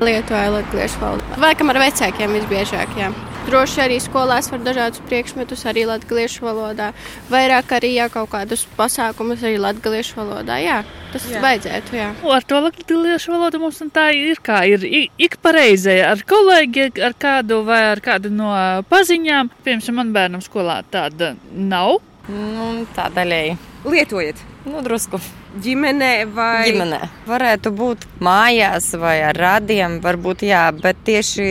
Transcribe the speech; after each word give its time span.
lietoju 0.00 0.52
latviešu 0.58 1.00
valodu. 1.02 1.40
Vai 1.42 1.54
kam 1.58 1.72
ar 1.72 1.80
vecākiem 1.82 2.38
visbiežāk, 2.38 2.94
jā. 2.98 3.10
Droši 3.48 3.80
arī 3.80 3.96
skolās 4.04 4.50
var 4.52 4.60
dažādus 4.60 5.00
priekšmetus 5.08 5.62
arī 5.70 5.86
latviešu 5.88 6.44
valodā. 6.44 6.90
Vairāk 7.32 7.70
arī 7.78 7.94
jā, 7.94 8.08
kaut 8.12 8.28
kādus 8.34 8.66
pasākumus 8.76 9.40
arī 9.40 9.56
latviešu 9.62 10.18
valodā. 10.18 10.58
Jā, 10.60 10.82
tas 11.14 11.24
jā. 11.32 11.40
vajadzētu. 11.40 11.96
Jā. 11.96 12.10
Ar 12.34 12.44
to 12.44 12.60
latviešu 12.66 13.32
valodu 13.32 13.62
mums 13.62 13.80
tā 13.94 14.10
ir 14.16 14.42
kā 14.44 14.60
ir 14.68 14.84
ik 14.84 15.38
pareizē 15.40 15.96
ar 16.10 16.20
kolēģi, 16.28 16.90
ar 17.08 17.16
kādu 17.16 17.62
vai 17.64 17.80
ar 17.94 18.04
kādu 18.04 18.34
no 18.34 18.52
paziņām. 18.92 19.54
Piemēram, 19.64 20.00
man 20.02 20.12
bērnam 20.12 20.44
skolā 20.44 20.82
tāda 20.92 21.32
nav. 21.48 22.02
Nu, 22.28 22.84
tā 22.92 23.08
daļēji. 23.16 23.56
Lietojat? 23.88 24.44
Nu, 24.68 24.82
drusku. 24.84 25.20
Ģimenē 25.64 26.12
vai? 26.36 26.66
Ģimenē. 26.68 26.98
Varētu 27.28 27.72
būt 27.72 28.04
mājās 28.24 28.90
vai 29.00 29.16
ar 29.30 29.38
radiem, 29.38 29.98
varbūt 30.04 30.44
jā, 30.48 30.66
bet 30.76 31.00
tieši, 31.08 31.46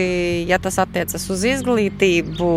ja 0.48 0.60
tas 0.62 0.78
attiecas 0.78 1.26
uz 1.32 1.42
izglītību, 1.50 2.52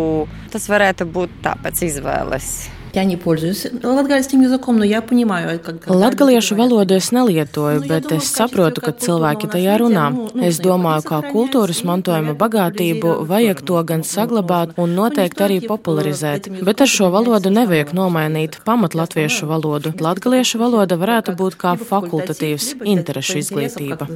tas 0.54 0.68
varētu 0.70 1.08
būt 1.10 1.34
tāpēc 1.48 1.82
izvēles. 1.88 2.52
Я 2.97 3.03
не 3.03 3.15
пользуюсь 3.15 3.67
латгальским 3.83 4.41
языком, 4.41 4.77
но 4.77 4.83
я 4.83 5.03
понимаю, 5.03 5.59
как... 5.59 5.87
Latgaliešu 5.87 6.55
valodu 6.55 6.95
es 6.95 7.11
nelietoju, 7.11 7.83
bet 7.85 8.11
es 8.11 8.25
saprotu, 8.25 8.81
ka 8.81 8.89
cilvēki 8.89 9.45
tajā 9.53 9.75
runā. 9.77 10.07
Es 10.41 10.57
domāju, 10.57 11.03
kā 11.05 11.19
kultūras 11.29 11.83
mantojuma 11.85 12.33
bagātību 12.33 13.27
vajag 13.29 13.61
to 13.61 13.83
gan 13.85 14.01
saglabāt 14.01 14.73
un 14.81 14.95
noteikti 14.97 15.45
arī 15.45 15.59
popularizēt. 15.61 16.49
Bet 16.65 16.81
ar 16.81 16.89
šo 16.89 17.11
valodu 17.13 17.51
nevajag 17.53 17.93
nomainīt 17.93 18.57
pamat 18.65 18.97
latviešu 18.97 19.45
valodu. 19.51 19.93
Latgaliešu 20.01 20.57
valoda 20.57 20.97
varētu 20.97 21.37
būt 21.37 21.59
kā 21.59 21.75
fakultatīvs 21.77 22.81
interešu 22.81 23.43
izglītība. 23.43 24.09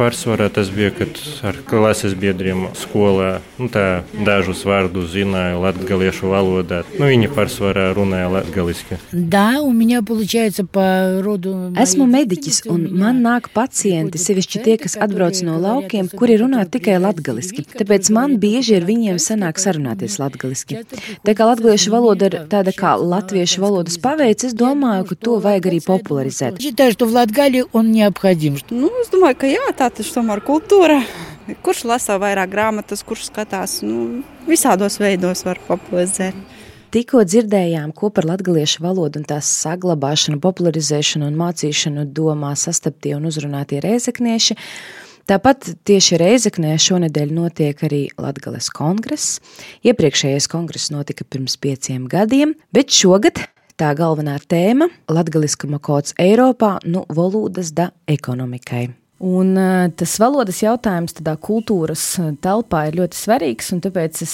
Pārsvarā 0.00 0.48
tas 0.48 0.72
bija, 0.72 0.94
kad 1.02 1.20
ar 1.52 1.60
klases 1.68 2.16
biedriem 2.16 2.70
skolā 2.80 3.42
nu, 3.60 3.68
dažus 4.24 4.64
vārdus 4.64 5.12
zināju 5.12 5.60
latgaliešu 5.66 6.32
valodā. 6.32 6.80
Nu, 6.96 7.03
Nu, 7.04 7.08
viņa 7.10 7.30
pārsvarā 7.34 7.90
runāja 7.96 8.28
latviešu. 8.32 8.98
Да, 9.12 9.60
у 9.62 9.72
меня 9.72 10.02
получается 10.02 10.64
по 10.64 11.20
роду. 11.22 11.72
Esmu 11.76 12.06
mediķis, 12.06 12.62
un 12.70 12.88
man 12.96 13.22
nāk 13.24 13.50
pacienti, 13.54 14.18
sevišķi 14.18 14.62
tie, 14.64 14.76
kas 14.80 14.96
atbrauc 14.96 15.40
no 15.46 15.58
laukiem, 15.58 16.08
kuri 16.08 16.38
runā 16.40 16.64
tikai 16.68 16.98
latviešu. 17.02 17.64
Tāpēc 17.76 18.10
man 18.14 18.38
bieži 18.42 18.78
ar 18.80 18.86
viņiem 18.88 19.18
sanāk 19.18 19.58
sarunāties 19.62 20.18
latviešu. 20.20 20.84
Tā 21.26 21.36
kā 21.36 21.48
latviešu 21.48 21.92
valoda 21.94 22.30
ir 22.30 22.38
tāda 22.50 22.74
kā 22.76 22.96
latviešu 22.98 23.62
valodas 23.64 23.98
paveids, 24.00 24.44
es 24.48 24.54
domāju, 24.54 25.10
ka 25.10 25.14
to 25.14 25.38
vajag 25.42 25.70
arī 25.70 25.80
popularizēt. 25.84 26.60
Считаю, 26.60 26.92
что 26.92 27.06
в 27.06 27.12
Латгалии 27.12 27.64
он 27.72 27.92
необходим. 27.92 28.56
Nu, 28.70 28.90
es 29.00 29.10
domāju, 29.10 29.36
ka 29.40 29.46
jā, 29.50 29.66
tā 29.76 29.90
taču 29.90 30.14
tomēr 30.18 30.42
kultūra. 30.44 31.00
Kurš 31.64 31.84
lasa 31.88 32.18
vairāk 32.20 32.50
grāmatas, 32.52 33.02
kurš 33.06 33.26
skatās, 33.30 33.80
nu, 33.82 34.22
visādos 34.46 35.00
veidos 35.00 35.44
var 35.46 35.58
popularizēt. 35.66 36.34
Tikko 36.95 37.25
dzirdējām, 37.27 37.89
ko 37.91 38.07
par 38.07 38.23
latviešu 38.23 38.79
valodu 38.79 39.19
un 39.19 39.25
tās 39.27 39.49
saglabāšanu, 39.65 40.37
popularizēšanu 40.39 41.27
un 41.27 41.35
mācīšanu 41.41 42.05
domā 42.15 42.53
sastaptie 42.55 43.11
un 43.17 43.27
uzrunātie 43.27 43.81
reizeknieši. 43.83 44.55
Tāpat 45.27 45.73
tieši 45.83 46.21
Reizeknē 46.21 46.77
šonadēļ 46.79 47.35
notiek 47.35 47.83
arī 47.83 48.01
Latvijas 48.15 48.71
kongress. 48.71 49.41
Iepriekšējais 49.83 50.47
kongress 50.47 50.93
notika 50.95 51.27
pirms 51.27 51.59
pieciem 51.59 52.07
gadiem, 52.07 52.55
bet 52.71 52.95
šogad 52.95 53.43
tā 53.75 53.91
galvenā 53.91 54.39
tēma- 54.39 54.87
latgaliskuma 55.17 55.81
kods 55.83 56.15
Eiropā, 56.15 56.77
nu 56.85 57.03
valodas 57.09 57.75
da 57.75 57.91
ekonomikai. 58.07 58.93
Un 59.23 59.55
tas 59.95 60.13
valodas 60.19 60.57
jautājums 60.59 61.15
tādā 61.15 61.37
kultūras 61.39 62.01
telpā 62.43 62.81
ir 62.89 62.97
ļoti 62.99 63.15
svarīgs, 63.15 63.71
un 63.71 63.79
tāpēc 63.85 64.19
es 64.25 64.33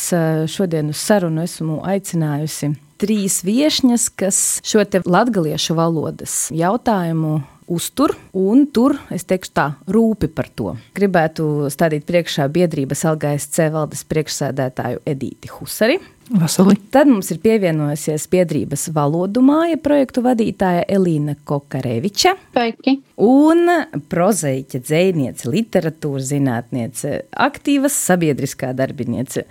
šodien 0.50 0.90
uz 0.90 1.04
sarunu 1.06 1.44
esmu 1.46 1.84
aicinājusi 1.86 2.72
trīs 3.02 3.42
viesņas, 3.46 4.08
kas 4.18 4.40
šo 4.66 4.84
te 4.90 5.02
latgaliešu 5.06 5.78
valodas 5.78 6.48
jautājumu 6.54 7.40
uztur, 7.72 8.14
un 8.38 8.66
tur, 8.74 8.98
es 9.14 9.26
teikšu 9.30 9.54
tā, 9.56 9.68
rūpi 9.92 10.32
par 10.36 10.50
to. 10.56 10.76
Gribētu 10.98 11.70
stādīt 11.72 12.08
priekšā 12.10 12.48
biedrības 12.52 13.06
LGSC 13.16 13.72
valdes 13.74 14.04
priekšsēdētāju 14.12 15.06
Edīti 15.08 15.52
Husari. 15.56 16.00
Vasali. 16.32 16.78
Tad 16.92 17.10
mums 17.12 17.28
ir 17.34 17.42
pievienojusies 17.44 18.24
biedrības 18.32 18.86
valodu 18.96 19.42
māja 19.44 19.76
projektu 19.84 20.22
vadītāja 20.24 20.86
Elīna 20.88 21.36
Kokareviča. 21.48 22.38
Sveiki! 22.54 22.94
Un 23.22 23.68
prozaiķa, 24.10 24.80
dzēniece, 24.80 25.50
literatūras 25.52 26.30
zinātniece, 26.32 27.26
aktīvas 27.36 27.98
sabiedriskā 28.08 28.72
darbiniece 28.78 29.44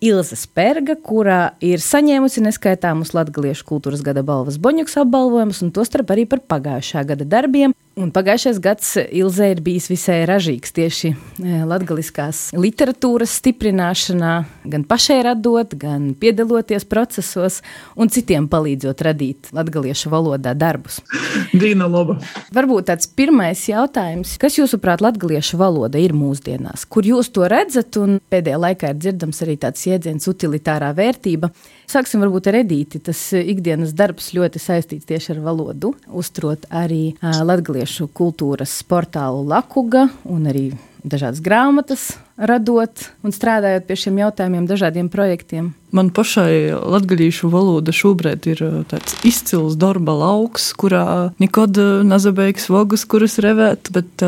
Ilza 0.00 0.32
Spērga, 0.32 0.94
kurā 1.04 1.58
ir 1.60 1.82
saņēmusi 1.84 2.40
neskaitāmus 2.46 3.10
latviešu 3.12 3.66
kultūras 3.68 4.00
gada 4.00 4.22
balvas 4.24 4.56
Boņuks 4.56 4.96
apbalvojumus, 5.02 5.60
un 5.66 5.74
tostarp 5.76 6.14
arī 6.14 6.24
par 6.30 6.40
pagājušā 6.48 7.02
gada 7.10 7.26
darbiem. 7.28 7.74
Un 7.98 8.12
pagājušais 8.14 8.60
gads 8.62 8.92
Ilze 9.10 9.48
ir 9.50 9.60
bijis 9.66 9.88
visai 9.90 10.20
ražīgs 10.28 10.70
tieši 10.76 11.08
e, 11.10 11.56
latgaliskās 11.66 12.52
literatūras 12.54 13.32
stiprināšanā, 13.40 14.34
gan 14.70 14.84
pašai 14.86 15.16
radot, 15.26 15.74
gan 15.74 16.12
piedaloties 16.20 16.86
procesos 16.86 17.58
un 17.98 18.12
citiem 18.12 18.46
palīdzot 18.52 19.02
radīt 19.02 19.50
latgaliešu 19.56 20.12
valodā 20.12 20.54
darbus. 20.54 21.00
Dīna 21.60 21.90
Loba. 21.90 22.20
Varbūt 22.54 22.92
tāds 22.92 23.10
pirmais 23.10 23.66
jautājums, 23.66 24.36
kas 24.40 24.60
jūsuprāt 24.60 25.02
latgaliešu 25.02 25.58
valoda 25.58 25.98
ir 25.98 26.14
mūsdienās? 26.14 26.86
Kur 26.86 27.10
jūs 27.10 27.32
to 27.34 27.50
redzat? 27.50 27.98
Un 27.98 28.20
pēdējā 28.30 28.62
laikā 28.68 28.94
ir 28.94 29.02
dzirdams 29.02 29.42
arī 29.42 29.58
tāds 29.66 29.82
jēdziens 29.90 30.30
utilitārā 30.30 30.94
vērtība. 30.94 31.50
Sāksim 31.90 32.22
varbūt 32.22 32.46
ar 32.50 32.60
Edīti. 32.60 33.00
Tas 33.02 33.18
ikdienas 33.34 33.94
darbs 33.98 34.30
ļoti 34.36 34.62
saistīts 34.62 35.08
tieši 35.08 35.34
ar 35.34 35.40
valodu, 35.48 35.94
uzturot 36.06 36.68
arī 36.70 37.16
uh, 37.16 37.40
latgaliešu 37.42 38.06
kultūras 38.14 38.76
portālu 38.86 39.42
Lakuga 39.50 40.06
un 40.30 40.46
arī 40.50 40.68
dažādas 41.02 41.40
grāmatas 41.42 42.12
radot 42.36 43.04
un 43.24 43.34
strādājot 43.34 43.86
pie 43.88 43.96
šiem 44.00 44.20
jautājumiem, 44.20 44.68
dažādiem 44.68 45.10
projektiem. 45.12 45.72
Man 45.96 46.12
pašai 46.14 46.70
latviešu 46.78 47.50
valoda 47.52 47.92
šobrīd 47.96 48.46
ir 48.52 48.62
tāds 48.92 49.16
izcils 49.26 49.76
darba 49.80 50.14
lauks, 50.16 50.70
kurā 50.78 51.32
nekad 51.42 51.80
nezabeigs 52.06 52.70
vogas, 52.70 53.04
kuras 53.08 53.40
revēt, 53.42 53.90
bet 53.96 54.24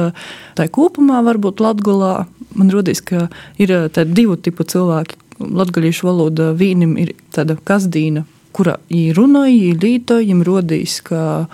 tā 0.59 0.69
kopumā 0.73 1.23
varbūt 1.29 1.63
Latgolā 1.63 2.15
man 2.59 2.73
rodīs, 2.73 3.01
ka 3.05 3.29
ir 3.61 3.73
divu 4.13 4.37
tipu 4.37 4.67
cilvēki, 4.69 5.22
latviešu 5.43 6.07
valoda 6.09 6.53
vīnim 6.57 6.95
ir 7.01 7.15
tāda 7.35 7.57
kasdīna, 7.57 8.25
kura 8.53 8.79
viņi 8.91 9.15
runāja, 9.17 9.57
viņi 9.57 9.81
lītoja, 9.83 10.25
viņiem 10.27 10.45
rodīs, 10.47 11.01
ka 11.07 11.47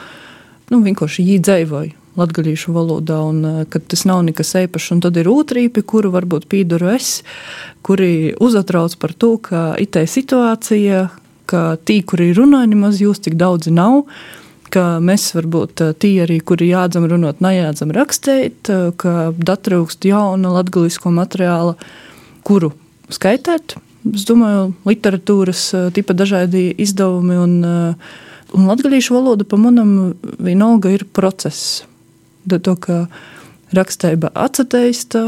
nu, 0.72 0.82
vienkārši 0.84 1.24
viņi 1.24 1.46
dzīvoja 1.46 1.94
latviešu 2.18 2.74
valodā, 2.74 3.20
un 3.22 3.66
ka 3.70 3.78
tas 3.78 4.02
nav 4.08 4.24
nekas 4.26 4.50
īpašs. 4.58 4.90
Un 4.96 5.02
tad 5.04 5.18
ir 5.20 5.30
otrīpi, 5.30 5.84
kuru 5.86 6.10
varbūt 6.14 6.48
pīduru 6.50 6.90
es, 6.96 7.22
kuri 7.86 8.34
uzatrauc 8.42 8.96
par 8.98 9.14
to, 9.14 9.36
ka 9.42 9.62
itē 9.78 10.04
situācija, 10.10 11.06
ka 11.48 11.62
tī, 11.78 12.00
kuri 12.02 12.32
runāja, 12.36 12.72
nemaz 12.74 13.00
jūs 13.02 13.22
tik 13.24 13.38
daudzi 13.40 13.72
nav. 13.74 14.04
Mēs 14.68 15.30
varbūt 15.32 15.80
tie 16.02 16.10
arī, 16.26 16.42
kuri 16.44 16.68
jādzam 16.68 17.06
runāt, 17.08 17.38
nejādzam 17.40 17.94
rakstīt, 17.96 18.68
ka 19.00 19.14
datrūkst 19.32 20.04
jauna 20.10 20.52
latgalisko 20.58 21.14
materiāla, 21.14 21.78
kuru 22.44 22.74
skaitāt. 23.14 23.76
Es 24.14 24.24
domāju, 24.28 24.72
literatūras 24.88 25.62
tipa 25.96 26.14
dažādi 26.16 26.70
izdevumi 26.80 27.38
un, 27.40 27.56
un 28.54 28.68
latgalīšu 28.70 29.16
valoda 29.16 29.46
pa 29.48 29.58
manam 29.60 30.14
vienalga 30.38 30.92
ir 30.94 31.04
process. 31.12 31.82
To, 32.48 32.74
ka 32.80 33.02
rakstība 33.76 34.30
atsateista, 34.38 35.20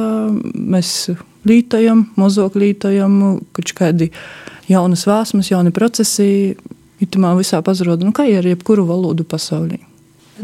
mēs 0.55 1.11
lītojam, 1.45 2.07
mozok 2.17 2.57
lītojam, 2.61 3.19
kaut 3.57 3.75
kādi 3.77 4.09
jaunas 4.71 5.05
vāsmas, 5.09 5.51
jauni 5.53 5.75
procesi, 5.75 6.57
itamā 7.03 7.35
visā 7.39 7.61
pazroda, 7.65 8.07
nu 8.07 8.15
kā 8.17 8.29
ir 8.31 8.49
jebkuru 8.53 8.87
valodu 8.89 9.27
pasaulī. 9.29 9.81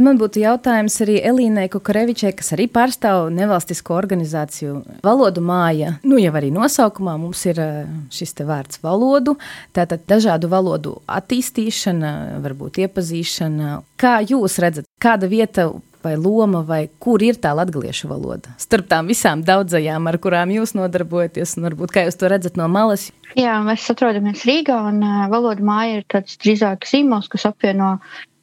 Man 0.03 0.19
būtu 0.21 0.41
jautājums 0.43 0.97
arī 1.05 1.17
Elīnai 1.31 1.67
Kukarevičai, 1.73 2.33
kas 2.37 2.53
arī 2.57 2.67
pārstāv 2.73 3.31
nevalstisko 3.35 3.97
organizāciju 3.97 4.83
Valodu 5.07 5.43
māja. 5.45 5.97
Nu, 6.07 6.19
jau 6.21 6.33
arī 6.39 6.53
nosaukumā 6.55 7.17
mums 7.21 7.45
ir 7.49 7.61
eh, 7.63 7.91
šis 8.13 8.37
vārds 8.47 8.83
valodu, 8.85 9.37
tātad 9.77 10.05
dažādu 10.09 10.51
valodu 10.53 10.97
attīstīšana, 11.09 12.41
varbūt 12.45 12.83
iepazīšana. 12.85 13.81
Kā 14.01 14.19
jūs 14.27 14.59
redzat, 14.63 14.89
kāda 15.03 15.31
vieta 15.31 15.71
vai 16.07 16.15
loma, 16.17 16.63
vai 16.63 16.87
kur 17.03 17.23
ir 17.25 17.39
tā 17.43 17.53
latviešu 17.57 18.11
valoda? 18.11 18.55
Starp 18.63 18.89
tām 18.91 19.11
visām 19.11 19.43
daudzajām, 19.47 20.07
ar 20.07 20.21
kurām 20.23 20.53
jūs 20.55 20.77
nodarbojaties, 20.79 21.57
un 21.57 21.67
varbūt 21.71 21.95
kā 21.95 22.07
jūs 22.07 22.21
to 22.21 22.31
redzat 22.31 22.61
no 22.61 22.69
malas? 22.71 23.09
Jā, 23.39 23.59
mēs 23.67 23.89
atrodamies 23.93 24.45
Rīgā, 24.47 24.79
un 24.93 25.03
uh, 25.03 25.27
valoda 25.33 25.65
māja 25.67 26.01
ir 26.01 26.07
tāds 26.13 26.39
drīzāk 26.43 26.87
zīmols, 26.89 27.31
kas 27.33 27.49
apvieno 27.51 27.97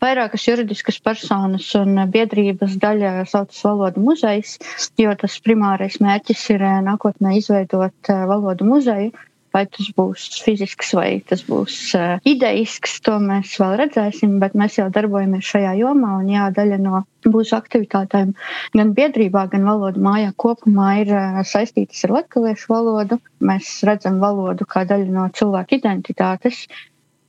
vairākas 0.04 0.48
juridiskas 0.50 1.00
personas 1.04 1.70
un 1.80 1.98
biedrības 2.14 2.78
daļa 2.84 3.14
saucas 3.32 3.62
Valodu 3.66 4.04
muzejs, 4.04 4.58
jo 5.00 5.14
tas 5.20 5.40
primārais 5.46 6.00
mērķis 6.04 6.48
ir 6.56 6.66
nākotnē 6.88 7.38
izveidot 7.40 8.14
valodu 8.30 8.68
muzeju 8.68 9.14
Vai 9.54 9.68
tas 9.70 9.90
būs 9.94 10.24
fizisks 10.42 10.96
vai 10.98 11.10
tas 11.30 11.44
būs 11.46 11.76
uh, 11.94 12.16
ideisks, 12.26 12.96
to 13.06 13.20
mēs 13.22 13.52
vēl 13.62 13.76
redzēsim, 13.84 14.40
bet 14.42 14.56
mēs 14.58 14.80
jau 14.80 14.88
darbojamies 14.96 15.46
šajā 15.46 15.76
jomā. 15.78 16.16
Un 16.24 16.32
jā, 16.34 16.48
daļa 16.56 16.80
no 16.82 17.04
mūsu 17.28 17.54
aktivitātēm 17.60 18.32
gan 18.74 18.94
biedrībā, 18.98 19.46
gan 19.52 19.68
valodu 19.70 20.02
mājā 20.02 20.32
kopumā 20.42 20.88
ir 21.04 21.14
uh, 21.14 21.38
saistītas 21.46 22.02
ar 22.08 22.16
latviešu 22.18 22.74
valodu. 22.74 23.20
Mēs 23.46 23.76
redzam 23.86 24.18
valodu 24.24 24.66
kā 24.74 24.88
daļu 24.90 25.14
no 25.14 25.28
cilvēka 25.38 25.78
identitātes. 25.78 26.66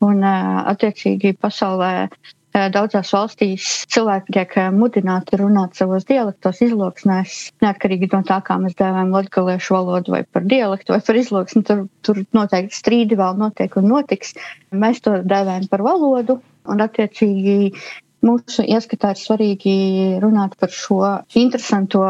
Un, 0.05 0.25
uh, 0.25 0.65
attiecīgi, 0.73 1.37
pasaulē 1.45 1.93
Daudzās 2.55 3.09
valstīs 3.11 3.65
cilvēki 3.91 4.35
tiek 4.37 4.53
mudināti 4.77 5.41
runāt 5.41 5.75
savos 5.75 6.05
dialektos, 6.07 6.61
izloksnēs, 6.63 7.33
neatkarīgi 7.65 8.09
no 8.13 8.21
tā, 8.29 8.37
kā 8.47 8.61
mēs 8.63 8.77
dēvējam 8.79 9.11
latgaliešu 9.17 9.75
valodu 9.75 10.15
vai 10.15 10.21
par 10.37 10.47
dialektu 10.53 10.95
vai 10.95 11.01
par 11.09 11.19
izloksni. 11.19 11.65
Tur, 11.67 11.83
tur 12.07 12.21
noteikti 12.39 12.79
strīdi 12.79 13.19
vēl 13.19 13.41
notiek 13.43 13.75
un 13.81 13.91
notiks. 13.91 14.37
Mēs 14.71 15.03
to 15.03 15.17
dēvējam 15.27 15.67
par 15.73 15.83
valodu 15.83 16.39
un 16.71 16.85
attiecīgi 16.87 17.75
mūsu 18.25 18.69
ieskatā 18.71 19.17
ir 19.17 19.21
svarīgi 19.25 19.75
runāt 20.23 20.55
par 20.61 20.71
šo 20.71 21.01
interesanto 21.35 22.07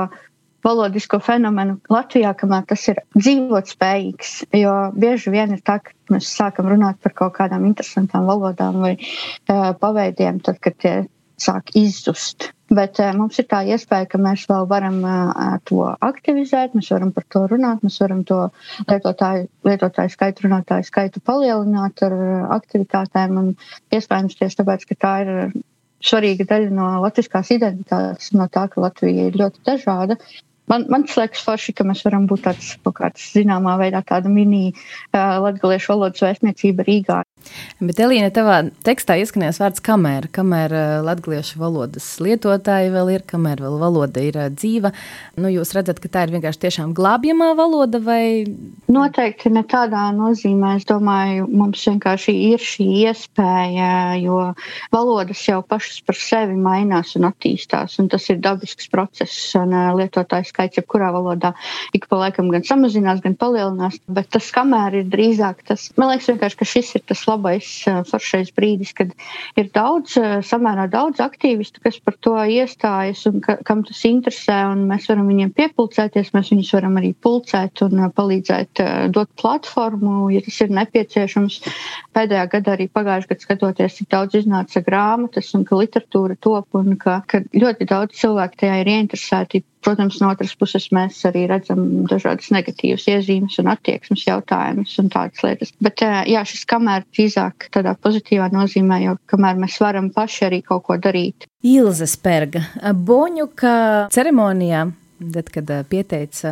valodisko 0.65 1.21
fenomenu 1.23 1.79
Latvijā, 1.93 2.33
kamēr 2.39 2.65
tas 2.71 2.87
ir 2.91 3.01
dzīvot 3.17 3.71
spējīgs. 3.75 4.35
Jo 4.57 4.75
bieži 4.97 5.33
vien 5.35 5.55
ir 5.57 5.63
tā, 5.67 5.81
ka 5.85 5.95
mēs 6.15 6.33
sākam 6.33 6.71
runāt 6.73 7.01
par 7.05 7.15
kaut 7.21 7.37
kādām 7.39 7.67
interesantām 7.69 8.29
valodām 8.31 8.81
vai 8.85 8.95
uh, 8.97 9.73
paveidiem, 9.81 10.41
tad, 10.45 10.61
kad 10.65 10.79
tie 10.81 10.95
sāk 11.41 11.75
izzust. 11.77 12.51
Bet 12.75 12.99
uh, 13.03 13.11
mums 13.17 13.37
ir 13.43 13.49
tā 13.51 13.61
iespēja, 13.75 14.09
ka 14.09 14.21
mēs 14.23 14.47
vēl 14.49 14.67
varam 14.71 15.03
uh, 15.05 15.59
to 15.69 15.85
aktivizēt, 15.93 16.77
mēs 16.79 16.89
varam 16.95 17.13
par 17.15 17.27
to 17.29 17.45
runāt, 17.51 17.85
mēs 17.85 18.01
varam 18.01 18.25
to 18.25 18.41
lietotāju, 18.89 19.51
lietotāju 19.69 20.15
skaitu, 20.15 20.47
runātāju 20.49 20.89
skaitu 20.89 21.23
palielināt 21.29 22.03
ar 22.09 22.17
aktivitātēm. 22.57 23.39
Un 23.43 23.55
iespējams 23.93 24.41
tieši 24.41 24.63
tāpēc, 24.63 24.89
ka 24.89 25.01
tā 25.05 25.15
ir 25.27 25.33
svarīga 26.05 26.47
daļa 26.49 26.73
no 26.75 26.89
latviskās 27.05 27.53
identitātes, 27.55 28.33
no 28.37 28.49
tā, 28.53 28.67
ka 28.73 28.83
Latvija 28.85 29.29
ir 29.29 29.39
ļoti 29.41 29.65
dažāda. 29.69 30.19
Man, 30.71 30.87
man 30.89 31.05
liekas, 31.05 31.43
forši, 31.45 31.75
ka 31.77 31.85
mēs 31.85 32.01
varam 32.07 32.25
būt 32.31 32.47
tāds 32.47 32.71
kaut 32.85 32.97
kāds 33.01 33.25
zināmā 33.35 33.77
veidā 33.81 34.01
tāda 34.07 34.31
mini 34.33 34.71
uh, 34.73 35.37
latgaliešu 35.45 35.93
valodas 35.93 36.25
vēstniecība 36.25 36.87
Rīgā. 36.89 37.19
Bet, 37.83 37.99
Elīna, 38.03 38.31
tavā 38.35 38.61
tekstā 38.87 39.17
izskanēs 39.23 39.61
vārds 39.63 39.83
kamēr, 39.85 40.29
kamēr 40.35 40.75
uh, 40.75 40.85
latgaliešu 41.07 41.61
valodas 41.61 42.07
lietotāji 42.23 42.93
vēl 42.95 43.13
ir, 43.17 43.25
kamēr 43.29 43.63
vēl 43.65 43.79
valoda 43.81 44.23
ir 44.25 44.39
uh, 44.39 44.49
dzīva. 44.53 44.93
Nu, 45.41 45.51
jūs 45.53 45.75
redzat, 45.77 46.01
ka 46.03 46.11
tā 46.13 46.25
ir 46.27 46.35
vienkārši 46.37 46.63
tiešām 46.67 46.95
glābjamā 46.97 47.53
valoda 47.59 48.01
vai? 48.05 48.45
Noteikti 48.93 49.53
ne 49.55 49.65
tādā 49.69 50.07
nozīmē. 50.17 50.77
Es 50.81 50.89
domāju, 50.89 51.49
mums 51.51 51.85
vienkārši 51.89 52.37
ir 52.53 52.63
šī 52.63 52.89
iespēja, 53.05 53.91
jo 54.23 54.41
valodas 54.95 55.43
jau 55.49 55.61
pašas 55.67 56.01
par 56.07 56.19
sevi 56.19 56.57
mainās 56.59 57.15
un 57.19 57.29
attīstās, 57.31 57.99
un 58.03 58.11
tas 58.13 58.29
ir 58.33 58.41
dabisks 58.45 58.91
process, 58.93 59.51
un 59.61 59.75
uh, 59.75 59.93
lietotājs 59.99 60.55
skaits 60.55 60.81
jebkurā 60.81 61.11
valodā 61.15 61.55
ik 61.95 62.09
pa 62.09 62.19
laikam 62.19 62.51
gan 62.53 62.65
samazinās, 62.67 63.23
gan 63.25 63.37
palielinās. 63.39 63.99
Bet 64.11 64.31
tas, 64.35 64.51
kamēr 64.55 65.01
ir 65.01 65.11
drīzāk 65.13 65.65
tas, 65.69 65.89
man 66.01 66.13
liekas, 66.13 66.31
vienkārši, 66.33 66.59
ka 66.61 66.69
šis 66.69 66.95
ir 66.99 67.05
tas 67.09 67.25
labais, 67.35 67.69
foršais 68.09 68.53
brīdis, 68.57 68.95
kad 68.97 69.13
ir 69.61 69.71
daudz, 69.75 70.17
samērā 70.47 70.87
daudz 70.93 71.21
aktīvistu, 71.25 71.83
kas 71.85 71.99
par 72.05 72.17
to 72.25 72.35
iestājas 72.39 73.27
un 73.31 73.41
ka, 73.45 73.59
kam 73.67 73.85
tas 73.87 74.01
interesē, 74.09 74.61
un 74.73 74.87
mēs 74.91 75.09
varam 75.11 75.29
viņiem 75.31 75.53
piepulcēties, 75.59 76.33
mēs 76.37 76.53
viņus 76.55 76.73
varam 76.79 76.99
arī 77.01 77.13
pulcēt 77.15 77.85
un 77.87 78.07
palīdzēt 78.15 78.85
dot 79.15 79.31
platformu, 79.41 80.31
ja 80.35 80.43
tas 80.45 80.61
ir 80.65 80.75
nepieciešams. 80.79 81.61
Pēdējā 82.15 82.47
gadā 82.53 82.75
arī 82.77 82.89
pagājušajā 82.95 83.35
gadā 83.35 83.45
skatoties, 83.45 83.99
cik 83.99 84.11
daudz 84.15 84.39
iznāca 84.39 84.83
grāmatas 84.85 85.53
un 85.57 85.65
ka 85.67 85.79
literatūra 85.79 86.37
top 86.41 86.79
un 86.79 86.97
ka, 87.01 87.21
ka 87.27 87.43
ļoti 87.55 87.89
daudz 87.91 88.19
cilvēku 88.21 88.61
tajā 88.63 88.81
ir 88.83 88.93
ieinteresēti 88.95 89.65
Protams, 89.85 90.19
no 90.23 90.31
otras 90.33 90.55
puses 90.57 90.89
mēs 90.95 91.21
arī 91.29 91.45
redzam 91.51 91.85
dažādas 92.11 92.51
negatīvas 92.55 93.05
iezīmes 93.13 93.59
un 93.61 93.71
attieksmes 93.73 94.25
jautājumus 94.27 94.97
un 95.03 95.11
tādas 95.13 95.45
lietas. 95.45 95.75
Bet 95.85 96.01
jā, 96.03 96.45
šis 96.49 96.65
kamēr 96.71 97.05
drīzāk 97.13 97.69
tādā 97.75 97.95
pozitīvā 98.01 98.49
nozīmē, 98.55 99.03
jo 99.05 99.17
kamēr 99.31 99.61
mēs 99.61 99.79
varam 99.85 100.11
paši 100.15 100.49
arī 100.49 100.63
kaut 100.65 100.87
ko 100.89 100.99
darīt. 101.01 101.49
Ilze 101.65 102.09
Sperga, 102.09 102.65
Boņuka 102.93 103.75
ceremonijā 104.13 104.87
Tad, 105.33 105.49
kad 105.53 105.71
pieteica 105.89 106.51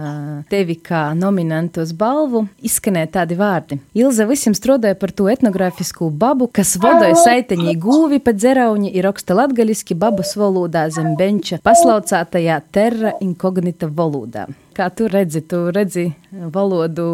tevi 0.51 0.77
kā 0.81 1.03
nominantu 1.19 1.83
uz 1.83 1.93
balvu, 1.97 2.45
izskanēja 2.65 3.11
tādi 3.19 3.37
vārdi. 3.39 3.79
Ilze 3.99 4.27
visiem 4.29 4.55
strādāja 4.57 4.97
par 4.99 5.13
to 5.17 5.29
etnogrāfisku 5.33 6.09
babu, 6.11 6.49
kas 6.49 6.77
vodoja 6.81 7.17
saiteņī 7.19 7.75
gūvi 7.83 8.23
pa 8.25 8.35
dzerauņi 8.37 8.93
ir 8.95 9.07
raksta 9.09 9.37
latgaļiski 9.39 9.99
babas 9.99 10.35
valodā 10.39 10.87
zem 10.95 11.15
benča, 11.19 11.61
paslaucātajā 11.67 12.61
terra 12.73 13.17
inkognita 13.25 13.91
valodā. 13.91 14.49
Kā 14.73 14.87
tu 14.89 15.05
redzi, 15.11 15.43
tu 15.45 15.67
redzi 15.75 16.07
valodu 16.33 17.05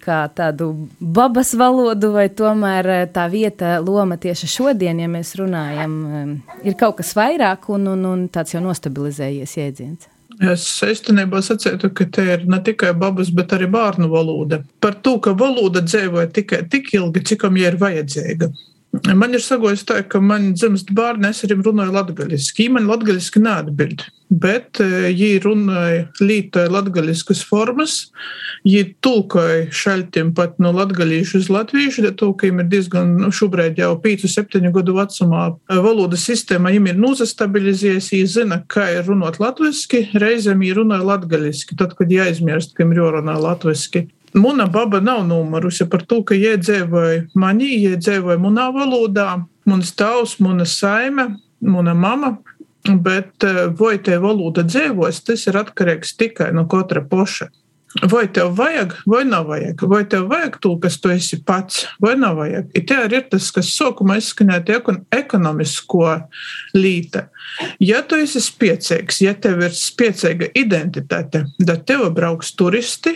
kā 0.00 0.22
tādu 0.32 0.70
babas 0.96 1.52
valodu, 1.58 2.14
vai 2.14 2.30
tomēr 2.32 2.88
tā 3.12 3.26
vieta, 3.32 3.74
loma 3.84 4.16
tieši 4.16 4.48
šodien, 4.48 5.02
ja 5.02 5.10
mēs 5.12 5.34
runājam, 5.40 5.98
ir 6.64 6.78
kaut 6.80 7.02
kas 7.02 7.12
vairāk 7.18 7.68
un, 7.74 7.90
un, 7.92 8.08
un 8.14 8.24
tāds 8.32 8.56
jau 8.56 8.64
nostabilizējies 8.64 9.58
jēdziens? 9.60 10.11
Es 10.40 10.64
īstenībā 10.86 11.42
sacītu, 11.44 11.90
ka 11.92 12.06
te 12.08 12.24
ir 12.34 12.46
ne 12.48 12.58
tikai 12.64 12.92
babas, 12.96 13.30
bet 13.34 13.52
arī 13.52 13.68
bērnu 13.72 14.08
valoda. 14.12 14.62
Par 14.80 14.96
to, 15.04 15.18
ka 15.20 15.34
valoda 15.38 15.82
dzīvoja 15.84 16.30
tikai 16.32 16.62
tik 16.72 16.92
ilgi, 16.96 17.24
cik 17.32 17.44
viņai 17.48 17.66
ir 17.68 17.78
vajadzīga. 17.82 18.48
Man 18.92 19.32
ir 19.32 19.40
sagojis 19.40 19.86
tā, 19.88 20.02
ka 20.04 20.20
man 20.20 20.50
dzimst 20.52 20.90
bērni, 20.92 21.30
es 21.32 21.40
arī 21.46 21.56
runāju 21.64 21.94
latgaļiski. 21.94 22.66
Viņi 22.66 22.72
man 22.74 22.90
latgaļiski 22.90 23.40
neatbild, 23.40 24.04
bet 24.28 24.82
viņi 24.82 25.30
e, 25.38 25.38
runāja 25.40 26.02
lītoja 26.20 26.68
latgaļiskas 26.74 27.40
formas, 27.48 27.94
viņi 28.66 28.82
tulkoja 29.00 29.64
šaltiem 29.72 30.34
pat 30.36 30.60
no 30.60 30.74
latgaļīšu 30.76 31.40
uz 31.40 31.48
latviešu, 31.54 32.04
tad 32.10 32.20
viņiem 32.44 32.60
ir 32.60 32.70
diezgan 32.74 33.16
nu, 33.22 33.32
šobrīd 33.32 33.80
jau 33.80 33.94
5-7 34.04 34.68
gadu 34.76 34.98
vecumā 35.00 35.48
valodas 35.72 36.28
sistēma, 36.28 36.68
viņiem 36.68 36.92
ir 36.92 37.02
nozastabilizējies, 37.06 38.12
viņi 38.12 38.32
zina, 38.36 38.60
kā 38.68 38.90
ir 38.98 39.08
runāt 39.08 39.40
latviski, 39.40 40.10
reizēm 40.12 40.60
viņi 40.60 40.80
runāja 40.82 41.08
latgaļiski, 41.14 41.80
tad, 41.80 41.96
kad 41.96 42.12
jāizmirst, 42.12 42.76
ka 42.76 42.84
ir 42.84 43.06
jārunā 43.06 43.40
latviski. 43.40 44.10
Muna 44.34 44.66
baba 44.66 45.00
nav 45.00 45.26
nomarusi 45.28 45.88
par 45.90 46.06
to, 46.08 46.22
ka 46.24 46.34
iedzīvoja 46.34 47.26
mani, 47.36 47.68
iedzīvoja 47.84 48.40
manā 48.40 48.70
valodā, 48.72 49.26
mans 49.68 49.92
tēvs, 49.98 50.38
mana 50.40 50.64
saime, 50.68 51.34
mana 51.60 51.94
mama. 51.94 52.36
Bet 52.82 53.44
eh, 53.46 53.66
vai 53.78 53.98
te 54.02 54.16
valoda 54.18 54.64
dzīvos, 54.66 55.20
tas 55.26 55.44
ir 55.46 55.58
atkarīgs 55.60 56.16
tikai 56.18 56.50
no 56.56 56.64
katra 56.70 57.04
poša. 57.06 57.52
Vai 58.08 58.24
tev 58.32 58.54
vajag, 58.56 58.94
vai 59.06 59.20
nav 59.28 59.50
vajag, 59.50 59.82
vai 59.84 60.00
tev 60.08 60.24
vajag 60.30 60.56
to, 60.64 60.70
kas 60.80 60.96
tu 61.00 61.10
esi 61.12 61.36
pats, 61.44 61.82
vai 62.00 62.14
nav 62.16 62.38
vajag. 62.40 62.70
I 62.72 62.80
te 62.88 62.96
arī 62.96 63.18
ir 63.20 63.26
tas, 63.34 63.50
kas 63.52 63.68
sākumā 63.76 64.16
izskanēja 64.16 64.80
ekonomisko 65.12 66.06
līta. 66.72 67.26
Ja 67.84 68.00
tu 68.08 68.16
esi 68.16 68.40
spiecīgs, 68.40 69.20
ja 69.26 69.36
tev 69.36 69.60
ir 69.66 69.76
spiecīga 69.76 70.48
identitāte, 70.56 71.44
tad 71.60 71.84
tev 71.86 72.08
brauks 72.16 72.54
turisti, 72.56 73.12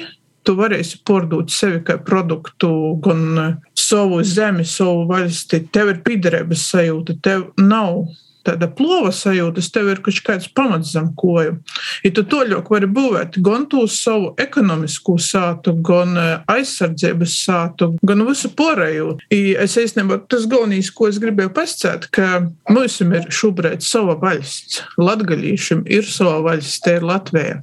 tu 0.47 0.55
varēsi 0.59 1.03
pārdot 1.07 1.50
sevi 1.53 1.83
kā 1.87 1.99
produktu, 2.03 2.71
gan 3.05 3.25
eh, 3.43 3.57
savu 3.79 4.23
zemi, 4.25 4.67
savu 4.69 5.07
valsti. 5.11 5.67
Tev 5.75 5.95
ir 5.95 6.05
piederības 6.07 6.71
sajūta, 6.73 7.19
tev 7.23 7.50
nav 7.61 8.07
tāda 8.47 8.69
plova 8.71 9.11
sajūta, 9.15 9.62
tev 9.75 9.88
ir 9.91 10.00
kaut 10.05 10.21
kāds 10.26 10.47
pamats 10.55 10.93
zem 10.95 11.09
koju. 11.19 11.57
Ja 12.05 12.12
tu 12.15 12.23
to 12.31 12.45
ļoti 12.47 12.73
vari 12.73 12.88
būvēt 12.99 13.41
gan 13.47 13.67
to 13.71 13.83
savu 13.91 14.33
ekonomisko 14.43 15.17
sātu, 15.23 15.75
gan 15.87 16.15
eh, 16.21 16.35
aizsardzības 16.57 17.38
sātu, 17.47 17.91
gan 18.07 18.23
visu 18.29 18.53
pārējo. 18.59 19.17
Es 19.31 19.75
īstenībā 19.83 20.21
tas 20.31 20.47
galvenais, 20.50 20.93
ko 20.95 21.11
es 21.11 21.19
gribēju 21.23 21.55
pasakāt, 21.57 22.07
ka 22.15 22.47
mums 22.71 23.00
ir 23.03 23.26
šobrīd 23.35 23.83
sava 23.87 24.15
valsts. 24.23 24.85
Latgalīšiem 25.00 25.83
ir 25.91 26.07
sava 26.07 26.38
valsts, 26.47 26.79
te 26.85 27.00
ir 27.00 27.07
Latvija 27.07 27.59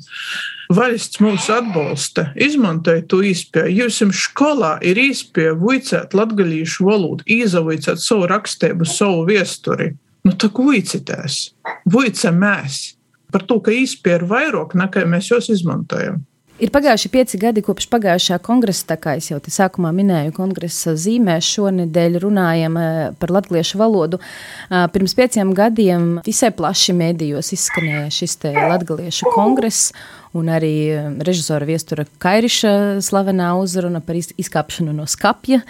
valsts 0.71 1.19
mūs 1.23 1.49
atbalsta, 1.51 2.29
izmantoja 2.35 3.03
to 3.09 3.21
izpēju. 3.25 3.87
Jums 3.87 4.23
skolā 4.27 4.75
ir 4.85 4.99
izpēja 5.01 5.55
vicēt 5.59 6.15
latgalīšu 6.17 6.87
valodu, 6.87 7.27
izavicēt 7.27 8.01
savu 8.03 8.27
rakstību, 8.31 8.87
savu 8.87 9.25
viesturi. 9.29 9.93
Nu, 10.23 10.35
tā 10.39 10.47
kā 10.55 10.63
vicitēs, 10.69 11.39
vica 11.91 12.31
mēs 12.31 12.93
par 13.33 13.43
to, 13.49 13.57
ka 13.65 13.73
izpēja 13.75 14.21
ir 14.21 14.29
vairāk 14.29 14.77
nekā 14.77 15.03
mēs 15.09 15.33
jūs 15.33 15.49
izmantojam. 15.51 16.21
Ir 16.61 16.69
pagājuši 16.69 17.09
pieci 17.09 17.37
gadi 17.41 17.63
kopš 17.65 17.87
pagājušā 17.89 18.37
kongresa, 18.45 18.85
tā 18.93 18.95
kā 19.01 19.15
es 19.17 19.31
jau 19.31 19.39
te 19.41 19.51
sākumā 19.51 19.89
minēju, 19.97 20.35
kongresa 20.37 20.93
zīmē. 20.93 21.39
Šonadēļ 21.41 22.19
runājam 22.21 22.77
par 23.19 23.33
latviešu 23.33 23.81
valodu. 23.81 24.21
Pirms 24.69 25.17
pieciem 25.17 25.55
gadiem 25.57 26.19
visai 26.23 26.53
plaši 26.53 26.93
mēdījos 26.99 27.49
izskanēja 27.57 28.13
šis 28.13 28.37
latviešu 28.53 29.33
kongress 29.33 29.95
un 30.37 30.49
arī 30.49 30.73
um, 30.97 31.17
režisora 31.25 31.67
viestura 31.67 32.05
Kairiša 32.23 33.01
slavenā 33.05 33.51
uzruna 33.59 34.01
par 34.03 34.17
izkāpšanu 34.17 34.93
no 34.95 35.05
skapja. 35.09 35.61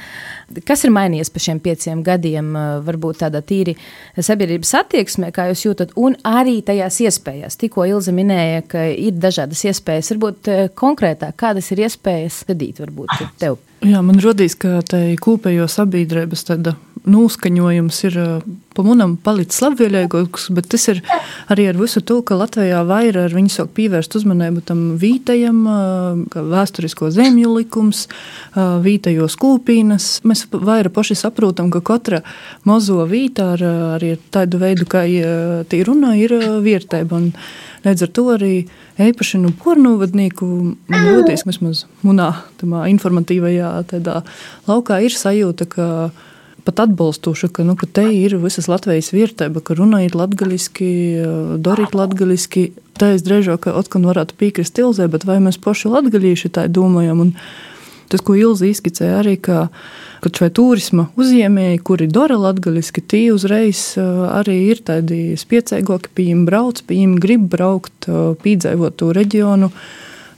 Kas 0.67 0.85
ir 0.85 0.93
mainījies 0.95 1.31
pa 1.33 1.43
šiem 1.43 1.59
pieciem 1.63 2.03
gadiem? 2.05 2.53
Uh, 2.55 2.77
varbūt 2.85 3.21
tādā 3.23 3.43
tīri 3.45 3.75
sabiedrības 4.17 4.73
attieksmē, 4.83 5.33
kā 5.35 5.49
jūs 5.51 5.65
jūtat, 5.67 5.93
un 5.99 6.17
arī 6.27 6.59
tajās 6.65 7.01
iespējās. 7.07 7.59
Tikko 7.59 7.87
Ilze 7.91 8.15
minēja, 8.15 8.63
ka 8.71 8.87
ir 8.91 9.19
dažādas 9.19 9.65
iespējas. 9.67 10.13
Varbūt 10.15 10.51
uh, 10.51 10.63
konkrētāk, 10.79 11.35
kādas 11.43 11.71
ir 11.75 11.83
iespējas 11.87 12.43
gadīt 12.49 12.81
varbūt 12.83 13.13
tev? 13.41 13.59
Jā, 13.83 13.99
man 14.05 14.21
rodīs, 14.23 14.55
ka 14.55 14.79
tai 14.87 15.17
kopējo 15.19 15.67
sabiedrības 15.67 16.47
tāda 16.47 16.77
noskaņojums 17.09 17.97
ir 18.07 18.15
pamanām 18.73 19.17
palicis 19.21 19.59
labvēlīgāks, 19.61 20.47
bet 20.55 20.69
tas 20.71 20.87
ir 20.89 21.01
arī 21.51 21.67
ar 21.69 21.77
visu 21.77 22.01
to, 22.01 22.21
ka 22.25 22.37
Latvijā 22.39 22.79
vairāk 22.87 23.27
ar 23.27 23.35
viņu 23.35 23.51
sāk 23.53 23.73
pievērst 23.77 24.15
uzmanību 24.19 24.63
tam 24.65 24.85
vītajam, 25.01 25.59
vēsturisko 26.33 27.11
zemju 27.13 27.51
likums, 27.57 28.07
vītajos 28.55 29.37
kūpīnas. 29.41 30.07
Mēs 30.27 30.45
vairāk 30.51 30.95
paši 30.95 31.19
saprotam, 31.19 31.69
ka 31.73 31.83
katra 31.85 32.23
mazo 32.67 33.03
vīta 33.09 33.53
ar 33.57 33.67
arī 33.99 34.15
tādu 34.33 34.63
veidu, 34.63 34.87
kā 34.89 35.05
tī 35.69 35.83
runā, 35.85 36.15
ir 36.19 36.37
vietēba. 36.63 37.21
Līdz 37.83 38.05
ar 38.05 38.11
to 38.15 38.23
arī 38.31 38.53
īpaši 38.95 39.41
no 39.43 39.51
pornogrāfijas, 39.59 40.43
man 40.87 41.07
liekas, 41.09 41.43
vismaz 41.49 41.83
manā 41.99 42.31
informatīvajā 42.63 43.73
laukā 44.69 45.01
ir 45.03 45.17
sajūta, 45.19 45.67
ka 45.67 45.87
pat 46.65 46.83
atbalstoša, 46.85 47.49
ka, 47.53 47.65
nu, 47.67 47.75
ka 47.79 47.87
te 47.87 48.05
ir 48.13 48.37
visas 48.41 48.69
Latvijas 48.71 49.11
vietēba, 49.13 49.61
ka 49.63 49.75
runājot 49.77 50.15
latgaļiski, 50.17 50.89
darīt 51.63 51.95
latgaļiski. 51.97 52.63
Tā 52.99 53.13
es 53.17 53.25
drēžāk, 53.25 53.65
ka 53.65 53.75
atkal 53.79 54.05
varētu 54.07 54.37
piekrist 54.39 54.79
Ilzē, 54.79 55.09
bet 55.11 55.27
vai 55.27 55.39
mēs 55.43 55.59
paši 55.61 55.91
latgaļīši 55.91 56.53
tā 56.55 56.67
domājam? 56.71 57.23
Un 57.25 57.33
tas, 58.11 58.21
ko 58.23 58.37
Ilze 58.37 58.69
izskicēja 58.69 59.19
arī, 59.23 59.35
ka, 59.41 59.67
ka 60.23 60.31
šai 60.31 60.51
turisma 60.55 61.07
uzņēmēji, 61.19 61.81
kuri 61.87 62.07
dara 62.11 62.37
latgaļiski, 62.39 63.03
tie 63.09 63.25
uzreiz 63.33 63.93
arī 63.97 64.59
ir 64.69 64.83
tādi 64.85 65.33
spiecīgāki, 65.39 66.13
pie 66.13 66.29
viņiem 66.29 66.47
brauc, 66.49 66.83
pie 66.85 66.99
viņiem 66.99 67.19
grib 67.23 67.45
braukt, 67.53 68.09
pīdzēvot 68.45 68.99
to 69.01 69.11
reģionu. 69.17 69.73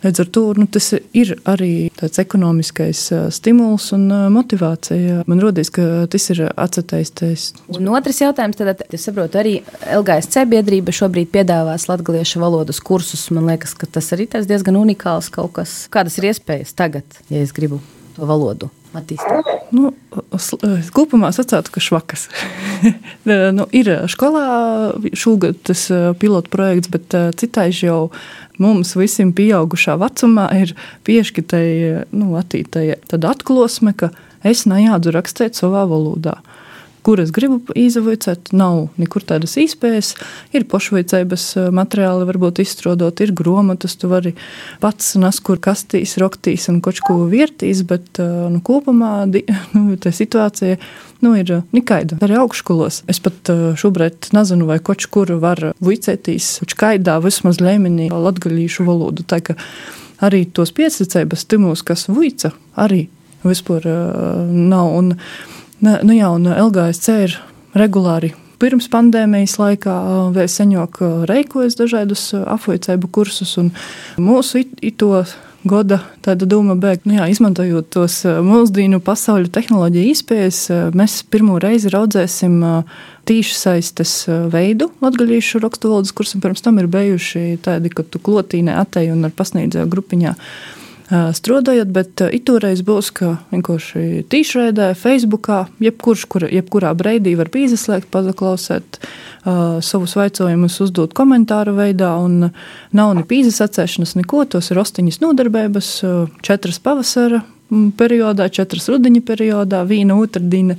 Līdz 0.06 0.22
ar 0.22 0.28
to 0.38 0.44
nu, 0.60 0.68
tas 0.70 0.92
ir 1.18 1.32
arī 1.50 1.90
tāds 1.98 2.20
ekonomiskais 2.22 3.00
stimuls 3.34 3.88
un 3.96 4.06
motivācija. 4.36 5.24
Man 5.26 5.42
rodas, 5.42 5.72
ka 5.74 6.06
tas 6.12 6.30
ir 6.30 6.44
atcerētais. 6.52 7.48
Un 7.74 7.90
otrs 7.90 8.22
jautājums, 8.22 8.60
tad 8.60 8.86
es 8.86 9.08
saprotu, 9.08 9.42
arī 9.42 9.56
LGSC 9.98 10.46
biedrība 10.52 10.94
šobrīd 10.94 11.34
piedāvās 11.34 11.88
latviešu 11.90 12.44
valodas 12.44 12.84
kursus. 12.86 13.28
Man 13.34 13.50
liekas, 13.50 13.74
ka 13.74 13.90
tas 13.90 14.12
arī 14.14 14.30
diezgan 14.30 14.78
unikāls 14.78 15.32
kaut 15.34 15.56
kas. 15.58 15.78
Kādas 15.94 16.20
ir 16.22 16.30
iespējas 16.30 16.78
tagad, 16.78 17.22
ja 17.34 17.42
es 17.42 17.56
gribu 17.56 17.82
to 18.14 18.30
valodu? 18.30 18.70
Attīstīt? 19.00 19.52
Nu, 19.76 19.92
kopumā 20.96 21.32
es 21.34 21.42
atceros, 21.42 21.72
ka 21.74 21.84
švakas. 21.84 22.28
nu, 23.58 23.68
ir 23.76 23.92
skolā 24.12 24.48
šogad 25.18 25.62
tas 25.68 25.88
pilotu 26.22 26.52
projekts, 26.54 26.92
bet 26.94 27.16
citais 27.40 27.82
jau 27.84 28.10
mums 28.62 28.96
visiem 28.98 29.34
pieaugušā 29.36 29.98
vecumā 30.02 30.50
ir 30.62 30.76
piešķirta 31.08 31.62
nu, 32.16 32.36
attīstīta 32.40 33.22
atklāsme, 33.32 33.96
ka 33.98 34.12
es 34.46 34.66
nejādzu 34.70 35.16
rakstīt 35.16 35.58
savā 35.58 35.86
valodā 35.90 36.40
kur 37.06 37.22
es 37.22 37.32
gribu 37.34 37.60
izvaicāt, 37.78 38.50
nav 38.56 38.88
nekur 39.00 39.24
tādas 39.28 39.56
iespējas. 39.62 40.14
Ir 40.56 40.66
pošveicības 40.70 41.48
eh, 41.60 41.68
materiāli, 41.76 42.26
varbūt 42.30 42.62
izstrādāt, 42.64 43.22
ir 43.22 43.34
grāmatas, 43.38 43.98
tu 44.02 44.10
vari 44.12 44.34
pats 44.82 45.14
naskur 45.22 45.62
kastīs, 45.64 46.18
roktīs 46.22 46.68
un 46.72 46.82
kaut 46.86 47.02
ko 47.06 47.20
vērtīs, 47.32 47.84
bet 47.88 48.22
eh, 48.24 48.32
nu, 48.52 48.62
kopumā 48.66 49.14
nu, 49.76 49.86
tā 50.02 50.14
situācija 50.16 50.80
nu, 51.22 51.36
ir 51.38 51.54
eh, 51.60 51.66
nekaida. 51.76 52.18
Arī 52.26 52.40
augšskolos. 52.42 53.04
Es 53.12 53.22
pat 53.24 53.54
šobrīd 53.80 54.32
nezinu, 54.36 54.70
vai 54.70 54.80
kaut 54.84 55.06
kur 55.14 55.36
var 55.42 55.62
vicēties, 55.86 56.58
kaidā 56.76 57.20
vismaz 57.24 57.62
līmenī 57.62 58.10
latgaļīšu 58.14 58.88
valodu. 58.88 59.28
Tā, 59.30 59.42
arī 60.26 60.46
tos 60.50 60.74
piesacības 60.76 61.46
stimuls, 61.46 61.86
kas 61.86 62.08
vica, 62.10 62.54
arī 62.80 63.06
vispār 63.46 63.86
uh, 63.86 64.42
nav. 64.50 64.90
Un, 64.98 65.14
Nu 65.84 66.16
jā, 66.16 66.30
un 66.32 66.48
LGSC 66.48 67.22
ir 67.26 67.38
regulāri 67.76 68.32
pirms 68.62 68.88
pandēmijas 68.92 69.58
laikā 69.60 69.96
vēl 70.36 70.48
seņok 70.50 71.02
reikojas 71.30 71.76
dažādus 71.80 72.30
apvoicēbu 72.40 73.10
kursus, 73.14 73.58
un 73.60 73.74
mūsu 74.22 74.64
ito 74.86 75.10
gada 75.66 76.00
tāda 76.24 76.48
doma 76.48 76.76
bēg, 76.78 77.04
nu 77.10 77.18
jā, 77.18 77.26
izmantojot 77.34 77.90
tos 77.94 78.20
mūsdienu 78.24 79.02
pasauļu 79.04 79.50
tehnoloģiju 79.54 80.14
iespējas, 80.14 80.62
mēs 80.96 81.18
pirmo 81.34 81.58
reizi 81.62 81.92
raudzēsim 81.94 82.60
tīši 83.26 83.58
saistes 83.58 84.16
veidu 84.54 84.92
latgaļīšu 85.04 85.64
rakstu 85.64 85.92
valodas 85.92 86.14
kursam, 86.16 86.44
pirms 86.46 86.64
tam 86.66 86.80
ir 86.82 86.90
bijuši 86.92 87.60
tādi, 87.66 87.92
ka 87.92 88.06
tu 88.06 88.22
klotīnē 88.22 88.78
atei 88.86 89.10
un 89.14 89.26
ar 89.26 89.34
pasniedzēju 89.36 89.90
grupiņā 89.92 90.36
strādājot, 91.10 91.90
bet 91.94 92.22
itūreiz 92.34 92.82
būs, 92.86 93.12
ka 93.14 93.36
vienkārši 93.52 94.26
tīšraidē, 94.32 94.94
Facebookā, 94.98 95.66
jebkurš, 95.84 96.26
kur, 96.32 96.48
jebkurā 96.50 96.94
breidī 96.98 97.36
var 97.38 97.52
pīzeslēgt, 97.54 98.10
pazaklausēt 98.14 99.00
uh, 99.00 99.78
savus 99.86 100.16
vaicojumus, 100.18 100.80
uzdot 100.82 101.14
komentāru 101.18 101.76
veidā, 101.78 102.16
un 102.18 102.50
nav 102.96 103.14
ne 103.18 103.26
pīzes 103.28 103.62
atcēšanas, 103.68 104.16
neko, 104.18 104.48
tos 104.50 104.72
ir 104.74 104.82
ostiņas 104.82 105.22
nodarbības, 105.22 105.92
četras 106.46 106.82
pavasara 106.82 107.44
periodā, 107.98 108.50
četras 108.50 108.90
rudeņa 108.90 109.22
periodā, 109.26 109.86
viena 109.86 110.18
otrdiena 110.18 110.78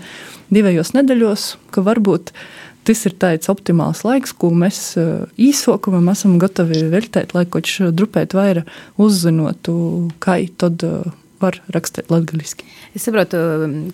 divajos 0.51 0.95
nedēļos, 0.95 1.49
ka 1.75 1.87
varbūt 1.87 2.35
uh, 2.35 2.66
tas 2.87 3.05
ir 3.09 3.15
tāds 3.21 3.51
optimāls 3.53 4.03
laiks, 4.07 4.35
ko 4.37 4.51
mēs 4.55 4.81
eh, 5.01 5.27
īsokumam 5.49 6.11
esam 6.13 6.37
gatavi 6.43 6.87
veltīt, 6.93 7.35
lai 7.37 7.45
kaut 7.47 7.69
kas 7.69 7.93
drupēt 7.97 8.37
vairāk 8.37 8.71
uzzinotu, 9.03 9.77
kā 10.23 10.39
tad 10.61 10.85
eh, 10.87 11.09
var 11.43 11.59
rakstīt 11.75 12.13
latgaliski. 12.13 12.69
Es 12.97 13.05
saprotu, 13.05 13.39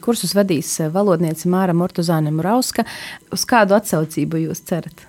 kursus 0.04 0.36
vadīs 0.38 0.70
valodniece 0.94 1.50
Māra 1.50 1.74
Mortuzāne 1.74 2.30
Murauska. 2.34 2.84
Uz 3.34 3.46
kādu 3.48 3.74
atsaucību 3.78 4.44
jūs 4.44 4.62
cerat? 4.68 5.08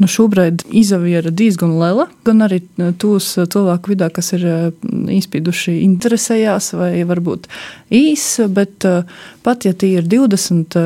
Nu, 0.00 0.08
šobrīd 0.08 0.64
izauga 0.76 1.20
ir 1.20 1.28
diezgan 1.36 1.74
liela. 1.80 2.06
Gan 2.24 2.44
arī 2.46 2.62
e, 2.62 2.90
tos 3.00 3.28
e, 3.36 3.44
cilvēku 3.50 3.92
vidū, 3.92 4.08
kas 4.16 4.32
ir 4.36 4.46
e, 4.48 4.56
izpīduši 5.18 5.76
interesējās, 5.84 6.72
vai 6.78 6.92
varbūt 7.08 7.48
īsi, 7.94 8.48
bet 8.52 8.86
pat 9.44 9.66
ja 9.68 9.74
tie 9.76 9.96
ir 9.98 10.08
20 10.08 10.78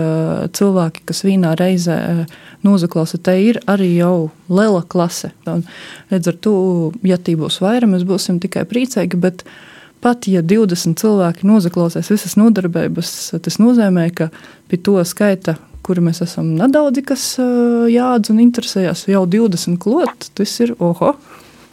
cilvēki, 0.57 1.05
kas 1.09 1.23
vienā 1.27 1.55
reizē 1.61 1.99
nozaklausa, 2.67 3.21
te 3.23 3.37
ir 3.45 3.61
arī 3.71 3.93
jau 3.99 4.31
liela 4.49 4.83
klase. 4.89 5.31
Un, 5.51 5.63
redz, 6.11 6.33
ar 6.33 6.41
to, 6.43 6.57
ja 7.07 7.21
tī 7.21 7.37
būs 7.39 7.61
vairāk, 7.63 7.93
mēs 7.95 8.09
būsim 8.09 8.43
tikai 8.43 8.67
priecīgi. 8.69 9.21
Bet, 9.21 9.47
Pat 10.05 10.27
ja 10.29 10.43
20 10.45 10.99
cilvēki 11.01 11.47
nozaklausīs 11.49 12.11
visas 12.13 12.35
nodarbības, 12.37 13.09
tas 13.41 13.55
nozīmē, 13.57 14.03
ka 14.13 14.27
pie 14.69 14.77
to 14.85 14.99
skaita 15.01 15.55
kuri 15.85 16.03
mēs 16.05 16.23
esam 16.25 16.55
nedaudzi, 16.59 17.05
kas 17.07 17.25
jādz 17.93 18.33
un 18.33 18.41
interesējas 18.45 19.07
jau 19.11 19.25
20 19.29 19.79
klot, 19.83 20.31
tas 20.37 20.59
ir 20.65 20.75
oho. 20.83 21.15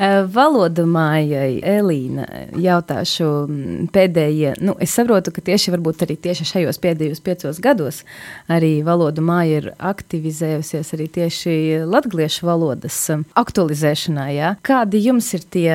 Valodu 0.01 0.88
mājai, 0.89 1.60
Elīna, 1.62 2.25
jautāšu 2.58 3.27
pēdējie. 3.93 4.55
Nu, 4.65 4.74
es 4.81 4.96
saprotu, 4.98 5.34
ka 5.36 5.43
tieši, 5.46 5.75
arī 5.77 6.15
tieši 6.17 6.48
šajos 6.50 6.81
pēdējos 6.81 7.22
piecos 7.22 7.60
gados 7.62 8.01
arī 8.50 8.79
valodu 8.86 9.22
māja 9.22 9.62
ir 9.62 9.67
aktivizējusies 9.77 10.93
arī 10.98 11.08
tieši 11.20 11.53
latviešu 11.86 12.50
valodas 12.50 12.98
aktualizēšanā. 13.38 14.25
Jā. 14.34 14.55
Kādi 14.65 15.03
jums 15.05 15.29
ir 15.38 15.46
tie 15.53 15.72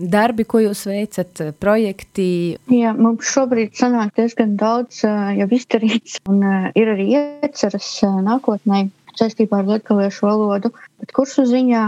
darbi, 0.00 0.44
ko 0.44 0.60
jūs 0.64 0.86
veicat, 0.88 1.40
eh, 1.40 1.52
projekti? 1.52 2.58
Jā, 2.72 2.94
mums 2.96 3.28
šobrīd 3.32 3.76
sanāk 3.80 4.14
diezgan 4.16 4.56
daudz 4.60 5.04
uh, 5.04 5.32
jau 5.36 5.48
izdarīts, 5.56 6.20
un 6.28 6.40
uh, 6.44 6.70
ir 6.76 6.92
arī 6.94 7.12
ieceras 7.16 7.88
nākotnē 8.24 8.88
saistībā 9.18 9.60
ar 9.60 9.68
latviešu 9.76 10.26
valodu, 10.26 10.72
bet 11.00 11.12
kursu 11.16 11.44
ziņā 11.48 11.84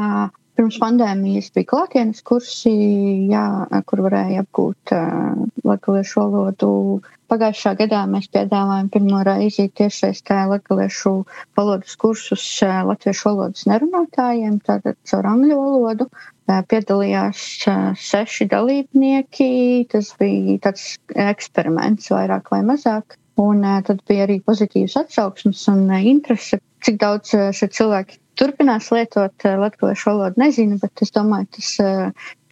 Pirms 0.53 0.77
pandēmijas 0.83 1.47
bija 1.57 1.69
klātienes 1.71 2.21
kursi, 2.29 2.71
jā, 3.31 3.45
kur 3.89 4.03
varēja 4.05 4.43
apgūt 4.45 4.93
uh, 4.93 5.47
latviešu 5.65 6.21
valodu. 6.21 6.69
Pagājušā 7.33 7.73
gadā 7.79 8.03
mēs 8.11 8.29
piedāvājam 8.35 8.91
pirmo 8.93 9.23
reizi 9.25 9.71
tiešsaistē 9.81 10.43
latviešu 10.51 11.15
valodas 11.57 11.97
kursus 12.03 12.45
uh, 12.67 12.83
latviešu 12.91 13.31
valodas 13.31 13.65
nerunātājiem, 13.71 14.61
tātad 14.69 14.99
caur 15.09 15.31
angļu 15.33 15.57
valodu. 15.63 16.09
piedalījās 16.69 17.43
seši 18.05 18.51
dalībnieki. 18.53 19.51
Tas 19.89 20.13
bija 20.21 20.59
tāds 20.69 20.89
eksperiments, 21.17 22.13
vairāk 22.13 22.53
vai 22.53 22.61
mazāk. 22.75 23.17
Un 23.41 23.65
tad 23.89 24.05
bija 24.05 24.27
arī 24.27 24.43
pozitīvas 24.45 24.99
atsauksmes 25.07 25.65
un 25.73 25.87
interese, 25.97 26.61
cik 26.85 27.01
daudz 27.01 27.33
šie 27.33 27.71
cilvēki 27.73 28.22
turpinās 28.39 28.91
lietot 28.95 29.45
latviešu 29.45 30.11
valodu, 30.11 30.41
nezinu, 30.41 30.79
bet 30.83 31.03
es 31.05 31.13
domāju, 31.15 31.49
tas 31.57 31.73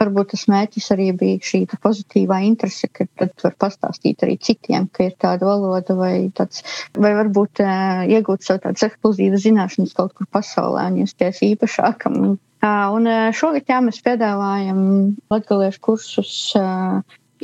varbūt 0.01 0.33
tas 0.33 0.47
mērķis 0.51 0.91
arī 0.95 1.09
bija 1.17 1.41
šī 1.45 1.63
pozitīvā 1.83 2.41
interese, 2.47 2.89
ka 2.93 3.07
tad 3.21 3.35
var 3.45 3.57
pastāstīt 3.65 4.25
arī 4.25 4.37
citiem, 4.41 4.89
ka 4.93 5.09
ir 5.09 5.17
tāda 5.21 5.49
valoda 5.49 5.97
vai 5.99 6.15
tāds, 6.37 6.65
vai 6.97 7.13
varbūt 7.19 7.63
iegūt 7.63 8.47
savu 8.47 8.65
tādas 8.67 8.87
ekskluzīvas 8.89 9.45
zināšanas 9.47 9.97
kaut 9.97 10.15
kur 10.17 10.31
pasaulē 10.33 10.89
un 10.91 11.03
justies 11.03 11.43
īpašākam. 11.51 12.39
Un 12.61 13.07
šogad 13.37 13.71
jā, 13.73 13.79
mēs 13.85 14.03
piedāvājam 14.05 14.81
latgaliešu 15.33 15.81
kursus 15.85 16.35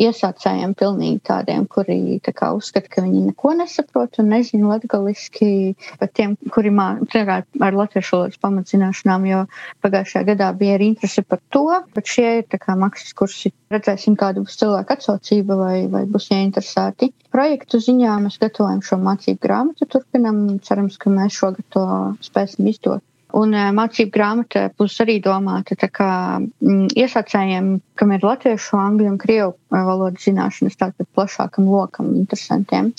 iesācējiem, 0.01 0.75
pilnīgi 0.79 1.21
tādiem, 1.27 1.67
kuri 1.71 2.19
tā 2.25 2.33
kā, 2.37 2.51
uzskata, 2.57 2.91
ka 2.93 3.05
viņi 3.05 3.23
neko 3.31 3.55
nesaprot 3.59 4.21
un 4.23 4.31
nezina 4.33 4.75
latgaliski, 4.75 5.75
bet 6.01 6.15
tiem, 6.19 6.37
kuri 6.53 6.73
mācīja 6.75 7.41
ar 7.67 7.79
latviešu 7.81 8.17
valodas 8.17 8.41
pamatzināšanām, 8.43 9.27
jo 9.31 9.43
pagājušajā 9.85 10.29
gadā 10.33 10.51
bija 10.59 10.77
arī 10.79 10.93
interese 10.93 11.25
par 11.25 11.41
to, 11.55 11.65
bet 11.97 12.13
šie 12.13 12.29
ir 12.41 12.47
tā 12.53 12.61
kā 12.63 12.77
maksas 12.79 13.17
kursi. 13.17 13.55
Redzēsim, 13.73 14.15
kāda 14.15 14.45
būs 14.45 14.61
cilvēka 14.61 14.95
atsaucība 14.95 15.57
vai, 15.59 15.77
vai 15.91 16.05
būs 16.07 16.29
ieinteresēti. 16.31 17.11
Projektu 17.35 17.81
ziņā 17.83 18.21
mēs 18.23 18.39
gatavojam 18.43 18.85
šo 18.87 19.01
mācību 19.03 19.43
grāmatu, 19.43 19.89
turpinam, 19.91 20.45
cerams, 20.63 21.01
ka 21.03 21.11
mēs 21.11 21.35
šogad 21.41 21.67
to 21.75 21.87
spēsim 22.23 22.71
izdot. 22.71 23.03
Un 23.35 23.55
mācību 23.75 24.13
grāmata 24.15 24.69
būs 24.79 25.01
arī 25.03 25.17
domāta 25.23 25.75
kā 25.91 26.11
mm, 26.39 26.93
iesācējiem, 26.95 27.73
kam 27.99 28.13
ir 28.15 28.23
latviešu, 28.23 28.77
angļu 28.79 29.09
un 29.11 29.19
krievu 29.19 29.57
valodas 29.75 30.29
zināšanas, 30.29 30.79
tātad 30.79 31.09
plašākam 31.17 31.67
lokam 31.67 32.15
interesantiem. 32.15 32.93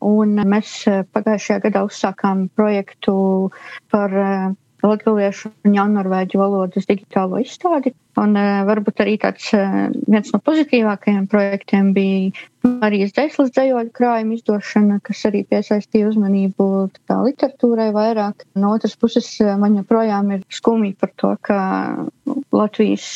Un 0.00 0.34
mēs 0.48 0.72
pagājušajā 1.12 1.60
gadā 1.68 1.84
uzsākām 1.86 2.48
projektu 2.56 3.14
par 3.92 4.14
latviešu 4.84 5.50
un 5.66 5.74
jaunorvēģu 5.76 6.40
valodas 6.40 6.88
digitālo 6.88 7.40
izstādi. 7.42 7.92
Un 8.20 8.34
uh, 8.36 8.62
varbūt 8.68 9.02
arī 9.04 9.14
tāds 9.22 9.46
uh, 9.56 9.88
viens 10.10 10.32
no 10.34 10.40
pozitīvākajiem 10.44 11.28
projektiem 11.30 11.92
bija 11.96 12.32
Marijas 12.66 13.14
Deslas 13.16 13.52
dzējoļu 13.54 13.92
krājuma 13.96 14.36
izdošana, 14.36 14.98
kas 15.06 15.22
arī 15.30 15.44
piesaistīja 15.48 16.10
uzmanību 16.10 16.66
tā 17.08 17.20
literatūrai 17.24 17.88
vairāk. 17.96 18.44
No 18.60 18.74
otras 18.76 18.98
puses, 19.00 19.30
man 19.62 19.78
joprojām 19.78 20.34
ir 20.36 20.44
skumji 20.52 20.96
par 21.00 21.14
to, 21.22 21.34
ka 21.46 21.60
Latvijas 22.52 23.06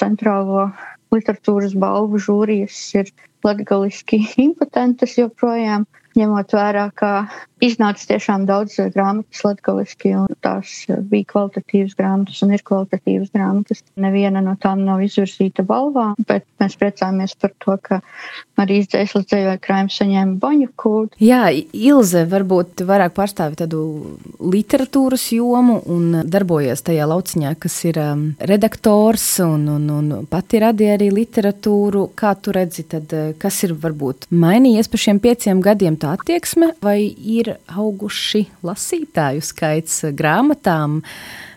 centrālo 0.00 0.70
literatūras 1.14 1.76
balvu 1.78 2.20
žūrijas 2.20 2.80
ir 2.98 3.12
latgaliski 3.46 4.24
impotentas 4.48 5.14
joprojām 5.20 5.86
ņemot 6.18 6.54
vērā, 6.54 6.88
ka 6.96 7.10
iznāca 7.62 8.06
tiešām 8.12 8.46
daudz 8.48 8.76
grāmatas 8.94 9.42
latgaliski, 9.44 10.12
un 10.18 10.30
tās 10.44 10.84
bija 11.10 11.26
kvalitatīvas 11.32 11.96
grāmatas 11.98 12.42
un 12.46 12.54
ir 12.54 12.62
kvalitatīvas 12.66 13.32
grāmatas. 13.34 13.82
Neviena 13.98 14.42
no 14.44 14.54
tām 14.62 14.84
nav 14.86 15.02
izvirzīta 15.04 15.64
balvā, 15.66 16.12
bet 16.28 16.46
mēs 16.62 16.78
priecājamies 16.78 17.34
par 17.42 17.54
to, 17.64 17.76
ka 17.82 18.00
arī 18.62 18.80
izdzēslas 18.82 19.26
dzējoja 19.30 19.58
krājums 19.62 19.98
saņēma 19.98 20.38
boņu 20.42 20.70
kūdu. 20.78 21.18
Jā, 21.22 21.48
Ilze 21.74 22.24
varbūt 22.30 22.84
vairāk 22.86 23.14
pārstāvi 23.18 23.58
tādu 23.58 23.82
literatūras 24.38 25.28
jomu 25.34 25.80
un 25.90 26.22
darbojas 26.30 26.84
tajā 26.86 27.08
lauciņā, 27.10 27.54
kas 27.62 27.80
ir 27.90 28.00
um, 28.02 28.24
redaktors 28.38 29.26
un, 29.44 29.66
un, 29.74 29.90
un 29.98 30.30
pati 30.30 30.62
radīja 30.62 30.94
arī 30.98 31.10
literatūru. 31.14 32.08
Kā 32.18 32.34
tu 32.38 32.54
redzi, 32.54 32.86
tad 32.90 33.12
kas 33.42 33.62
ir 33.66 33.74
varbūt 33.78 34.30
mainījies 34.30 34.90
pa 34.90 35.02
šiem 35.06 35.22
pieciem 35.22 35.62
gadiem? 35.64 35.98
tā 35.98 36.07
attieksme, 36.14 36.72
vai 36.84 37.00
ir 37.08 37.54
auguši 37.68 38.46
lasītāju 38.66 39.44
skaits 39.44 40.02
grāmatām? 40.16 41.02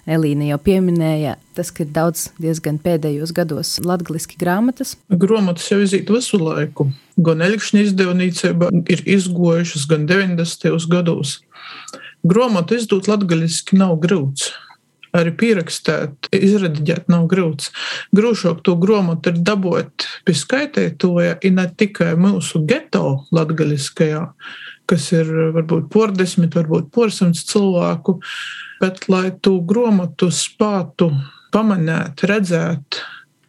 Elīna 0.09 0.47
jau 0.49 0.57
pieminēja, 0.65 1.35
tas, 1.55 1.69
ir 1.83 1.91
daudz 1.93 2.29
diezgan 2.41 2.79
pēdējos 2.81 3.35
gados 3.37 3.75
latviešu 3.85 4.39
grāmatas. 4.41 4.95
Grāmatas 5.13 5.69
jau 5.69 5.77
iziet 5.83 6.09
visu 6.09 6.39
laiku. 6.41 6.89
Gan 7.21 7.45
Elikšņa 7.45 7.85
izdevniecība 7.85 8.71
ir 8.89 9.05
izgojušas, 9.17 9.85
gan 9.91 10.09
90. 10.09 10.89
gados. 10.89 11.37
Grāmatu 12.25 12.77
izdot 12.77 13.07
latviešu 13.11 13.77
nav 13.77 13.95
grūts 14.01 14.49
arī 15.17 15.33
pierakstīt, 15.37 16.29
izrediģēt 16.35 17.09
nav 17.11 17.27
grūts. 17.31 17.71
Grūšāk 18.15 18.61
to 18.65 18.75
grāmatu 18.79 19.33
ir 19.33 19.41
dabūt 19.45 20.07
pie 20.27 20.35
skaitētoja, 20.37 21.37
ir 21.43 21.55
ne 21.57 21.67
tikai 21.77 22.13
mūsu 22.19 22.63
geto 22.67 23.21
latgaliskajā, 23.35 24.25
kas 24.89 25.11
ir 25.15 25.31
varbūt 25.55 25.89
pordesmit, 25.93 26.55
varbūt 26.57 26.91
porsimts 26.95 27.45
cilvēku, 27.51 28.19
bet 28.81 29.07
lai 29.11 29.29
to 29.43 29.59
grāmatu 29.67 30.31
spātu 30.35 31.11
pamanēt, 31.51 32.23
redzēt, 32.27 33.01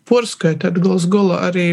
porskaitēt 0.08 0.78
gals 0.82 1.06
galā 1.10 1.44
arī 1.48 1.66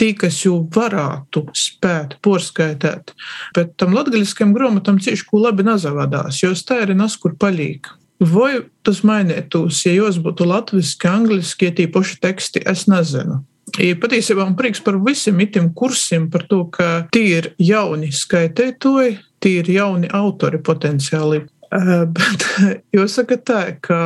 tie, 0.00 0.14
kas 0.16 0.40
jau 0.46 0.62
varētu 0.74 1.44
spēt 1.56 2.16
porskaitēt. 2.24 3.12
Bet 3.56 3.76
tam 3.80 3.94
latgaļiskajam 3.96 4.54
grāmatam 4.56 5.00
cieši 5.02 5.26
ko 5.28 5.44
labi 5.44 5.66
nazavadās, 5.66 6.40
jo 6.42 6.54
tā 6.66 6.82
ir 6.86 6.96
nas, 6.96 7.18
kur 7.20 7.36
palīk. 7.40 7.92
Vai 8.20 8.60
tas 8.84 9.00
mainītos, 9.06 9.78
ja 9.86 9.94
jūs 9.94 10.18
būtu 10.20 10.44
latviešu, 10.44 10.98
angliski, 11.08 11.70
ja 11.70 11.76
tie 11.76 11.86
paši 11.88 12.18
teksti, 12.20 12.64
es 12.68 12.84
nezinu. 12.90 13.40
Ja 13.80 13.94
patiesībā 13.96 14.44
man 14.44 14.58
prieks 14.58 14.82
par 14.84 14.98
visiem 15.00 15.38
itiem 15.40 15.70
kursiem, 15.72 16.26
par 16.32 16.44
to, 16.50 16.64
ka 16.74 17.06
tie 17.14 17.38
ir 17.38 17.52
jauni 17.62 18.10
skaitētoji, 18.12 19.16
tie 19.40 19.54
ir 19.62 19.70
jauni 19.72 20.10
autori 20.12 20.60
potenciāli. 20.60 21.46
Uh, 21.70 22.02
bet 22.10 22.44
jāsaka 22.98 23.38
tā, 23.46 23.60
ka 23.80 24.00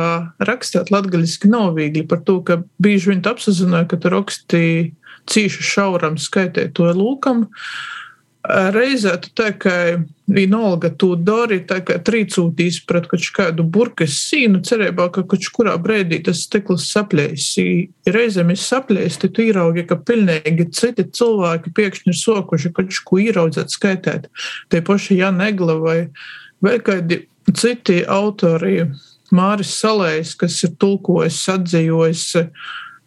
rakstīt 0.47 0.93
latviešu 0.93 1.49
nav 1.49 1.73
viegli 1.75 2.05
par 2.07 2.21
to, 2.23 2.39
ka 2.45 2.61
bieži 2.79 3.11
vien 3.11 3.25
apzināja, 3.25 3.89
ka 3.89 3.99
tu 3.99 4.13
raksti 4.13 4.63
cīši 5.27 5.69
šauram 5.73 6.19
skaitētoju 6.21 6.95
lūkam. 7.01 7.47
Uh, 7.49 8.04
Reizē 8.45 9.15
tu 9.21 9.45
kā 9.57 9.75
vienalga 10.29 10.89
tu 10.97 11.13
dari, 11.15 11.61
kā 11.65 11.97
trīcūtīs 12.05 12.81
pret 12.85 13.07
kaut 13.09 13.27
kādu 13.35 13.63
burkas 13.63 14.17
sīnu, 14.27 14.61
cerībā, 14.65 15.07
ka 15.13 15.23
kaut 15.23 15.47
kurā 15.55 15.75
brīdī 15.81 16.21
tas 16.25 16.43
stikls 16.45 16.87
saplēs. 16.91 17.47
Reizēm 18.05 18.51
es 18.53 18.65
saplēs, 18.69 19.19
tad 19.21 19.35
tu 19.37 19.45
īraugi, 19.45 19.85
ka 19.89 19.97
pilnīgi 19.97 20.67
citi 20.75 21.07
cilvēki 21.17 21.73
pēkšņi 21.77 22.13
ir 22.13 22.19
sokuši 22.21 22.73
kaut 22.75 22.99
ko 23.05 23.21
īraudzēt, 23.23 23.73
skaitēt. 23.73 24.29
Tie 24.69 24.81
paši 24.85 25.21
Jan 25.21 25.41
Egla 25.45 25.77
vai 25.81 25.99
vēl 26.65 26.81
kādi 26.85 27.23
citi 27.53 28.01
autori, 28.05 28.83
Māris 29.33 29.73
Salējs, 29.79 30.35
kas 30.37 30.59
ir 30.67 30.75
tulkojis, 30.81 31.39
atzījojis, 31.55 32.27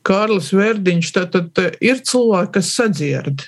Kārlis 0.08 0.50
Vērdiņš, 0.56 1.12
tad, 1.14 1.36
tad 1.54 1.78
ir 1.84 2.02
cilvēki, 2.06 2.52
kas 2.58 2.74
sadzird. 2.74 3.46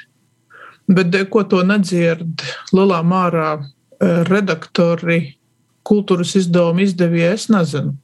Bet 0.90 1.14
ko 1.30 1.44
to 1.46 1.62
nedzird 1.66 2.42
lielā 2.74 3.00
mārā 3.06 3.50
eh, 3.60 4.22
redaktori, 4.26 5.36
kultūras 5.86 6.34
izdevuma 6.38 6.84
izdevīja, 6.84 7.34
es 7.36 7.48
nezinu. 7.52 7.94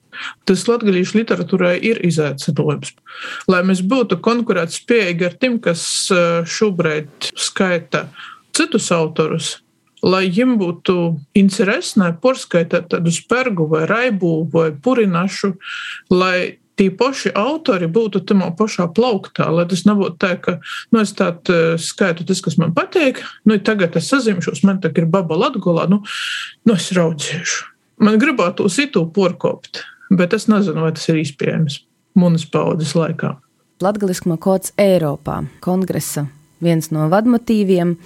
Tas 0.48 0.62
latviešu 0.64 1.18
literatūrai 1.18 1.74
ir 1.84 2.00
izaicinājums. 2.06 2.94
Lai 3.50 3.60
mēs 3.68 3.82
būtu 3.84 4.16
konkurētspējīgi 4.24 5.28
ar 5.28 5.36
tiem, 5.40 5.60
kas 5.62 5.82
eh, 6.14 6.40
šobrīd 6.46 7.32
skaita 7.34 8.06
citus 8.56 8.88
autorus, 8.94 9.56
lai 10.06 10.26
viņiem 10.28 10.54
būtu 10.60 10.96
interesi 11.36 12.12
porskaitīt 12.22 12.88
tādu 12.94 13.12
spērgu 13.12 13.66
vai 13.72 13.84
raibu 13.90 14.46
vai 14.52 14.70
purinašu, 14.72 15.56
lai 16.14 16.58
tie 16.76 16.90
paši 16.92 17.32
autori 17.36 17.88
būtu 17.90 18.22
tajā 18.28 18.50
pašā 18.58 18.86
plauktā, 18.96 19.48
lai 19.52 19.64
tas 19.68 19.84
nebūtu 19.88 20.18
tā, 20.20 20.34
ka 20.40 20.58
nu, 20.92 21.00
es 21.02 21.14
tādu 21.16 21.76
skaitu 21.80 22.26
tas, 22.28 22.42
kas 22.44 22.58
man 22.60 22.74
patīk, 22.76 23.22
nu, 23.48 23.56
tagad 23.64 23.96
es 23.98 24.10
sazīmšos, 24.12 24.62
man 24.68 24.80
tā 24.84 24.92
ir 24.92 25.08
baba 25.10 25.38
latgulā, 25.46 25.88
nu, 25.90 26.02
nu 26.68 26.76
es 26.76 26.90
raudzēšu. 26.96 27.72
Man 28.04 28.20
gribētu 28.20 28.68
uz 28.68 28.76
itu 28.82 29.06
porkopt, 29.08 29.82
bet 30.12 30.36
es 30.36 30.48
nezinu, 30.52 30.84
vai 30.84 30.92
tas 30.96 31.08
ir 31.08 31.22
iespējams 31.22 31.80
manas 32.20 32.44
paudzes 32.48 32.92
laikā. 32.96 33.34
Latgaliskuma 33.84 34.38
kods 34.40 34.72
Eiropā, 34.80 35.42
kongresa 35.64 36.28
viens 36.64 36.92
no 36.92 37.10
vadmotīviem. 37.12 37.96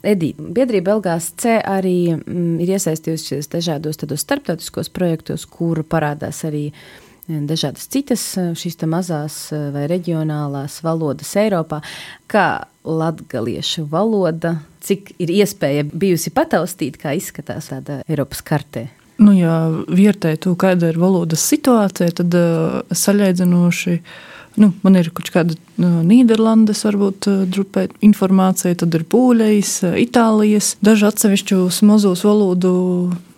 Edita, 0.00 0.40
biedrība 0.56 0.94
LGC 0.96 1.58
arī 1.68 2.14
mm, 2.14 2.54
ir 2.64 2.70
iesaistījusies 2.78 3.50
dažādos 3.52 3.98
starptautiskos 4.00 4.88
projektos, 4.88 5.44
kur 5.44 5.82
parādās 5.84 6.40
arī 6.48 6.70
uh, 6.70 7.09
dažādas 7.48 7.86
citas 7.90 8.24
šīs 8.58 8.78
mazās 8.90 9.36
vai 9.74 9.86
reģionālās 9.90 10.80
valodas 10.84 11.32
Eiropā, 11.40 11.80
kā 12.30 12.66
latgaliešu 12.84 13.86
valoda, 13.90 14.56
cik 14.84 15.14
ir 15.20 15.32
iespēja 15.40 15.84
bijusi 15.90 16.32
pataustīt, 16.34 16.96
kā 17.00 17.14
izskatās 17.18 17.70
tāda 17.72 18.00
Eiropas 18.08 18.42
kartē. 18.42 18.88
Nu, 19.20 19.34
ja 19.36 19.68
vērtē 19.68 20.34
to, 20.40 20.54
kāda 20.56 20.88
ir 20.94 20.98
valodas 21.00 21.42
situācija, 21.50 22.14
tad 22.22 22.36
uh, 22.38 22.80
saļaidzinoši 22.88 23.98
Nu, 24.58 24.72
man 24.82 24.98
ir 24.98 25.12
kaut 25.14 25.30
kāda 25.30 25.54
uh, 25.54 26.00
Nīderlandes, 26.06 26.82
varbūt 26.88 27.28
drupē 27.54 27.86
informācija, 28.06 28.74
tad 28.82 28.96
ir 28.98 29.04
pūļejas, 29.10 29.74
Itālijas, 30.02 30.72
daži 30.84 31.06
atsevišķus 31.10 31.82
mazos 31.86 32.24
valodu 32.26 32.72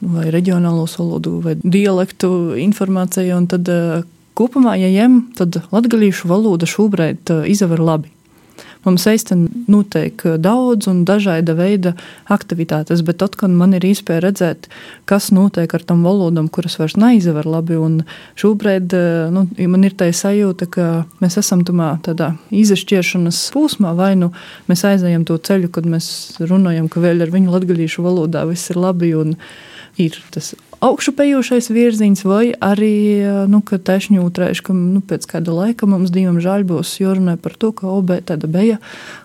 vai 0.00 0.30
reģionālos 0.32 0.96
valodu 1.00 1.36
vai 1.44 1.58
dialektu 1.60 2.56
informācija, 2.62 3.36
un 3.36 3.46
tad 3.52 3.68
kopumā, 4.38 4.78
ja 4.80 4.88
jem, 4.88 5.20
tad 5.38 5.60
latgalīšu 5.74 6.30
valoda 6.32 6.68
šobrīd 6.68 7.32
izaver 7.52 7.82
labi. 7.82 8.10
Mums 8.82 9.04
īstenībā 9.06 9.62
notiek 9.70 10.24
daudz 10.42 10.88
un 10.90 11.04
dažāda 11.06 11.54
veida 11.54 11.92
aktivitātes, 12.32 13.04
bet 13.06 13.20
tad, 13.22 13.36
kad 13.38 13.52
man 13.54 13.76
ir 13.78 13.84
iespēja 13.86 14.24
redzēt, 14.24 14.66
kas 15.06 15.30
notiek 15.34 15.70
ar 15.70 15.84
tam 15.86 16.02
valodam, 16.06 16.48
kuras 16.50 16.78
vairs 16.80 16.96
neizver 16.98 17.46
labi, 17.46 17.78
un 17.78 18.00
šobrīd 18.42 18.96
nu, 19.34 19.46
man 19.70 19.86
ir 19.86 19.94
tā 19.98 20.10
sajūta, 20.10 20.66
ka 20.66 20.88
mēs 21.22 21.38
esam 21.38 21.62
tumā 21.68 21.92
tādā 22.02 22.32
izšķiršanas 22.50 23.44
posmā, 23.54 23.94
vai 23.98 24.16
nu 24.18 24.32
mēs 24.66 24.82
aizējam 24.88 25.26
to 25.30 25.38
ceļu, 25.38 25.70
kad 25.70 25.86
mēs 25.86 26.08
runājam, 26.42 26.90
ka 26.90 27.02
vēl 27.04 27.22
ar 27.22 27.30
viņu 27.34 27.54
latgaļīšu 27.54 28.02
valodā 28.02 28.42
viss 28.50 28.74
ir 28.74 28.82
labi 28.82 29.14
un 29.18 29.36
ir 30.00 30.16
tas 30.32 30.54
augšupejošais 30.82 31.70
virziens, 31.70 32.24
vai 32.26 32.52
arī 32.58 33.22
nu, 33.50 33.62
taisni 33.62 34.18
jūtrējuši, 34.18 34.62
ka 34.66 34.74
nu, 34.74 35.00
pēc 35.06 35.26
kāda 35.30 35.54
laika 35.54 35.86
mums 35.86 36.10
divam 36.14 36.40
žēl 36.42 36.66
būs 36.66 36.96
jārunā 36.98 37.36
par 37.38 37.54
to, 37.54 37.70
ka 37.76 37.86
OB 37.86 38.16
tāda 38.26 38.50
bija 38.50 38.80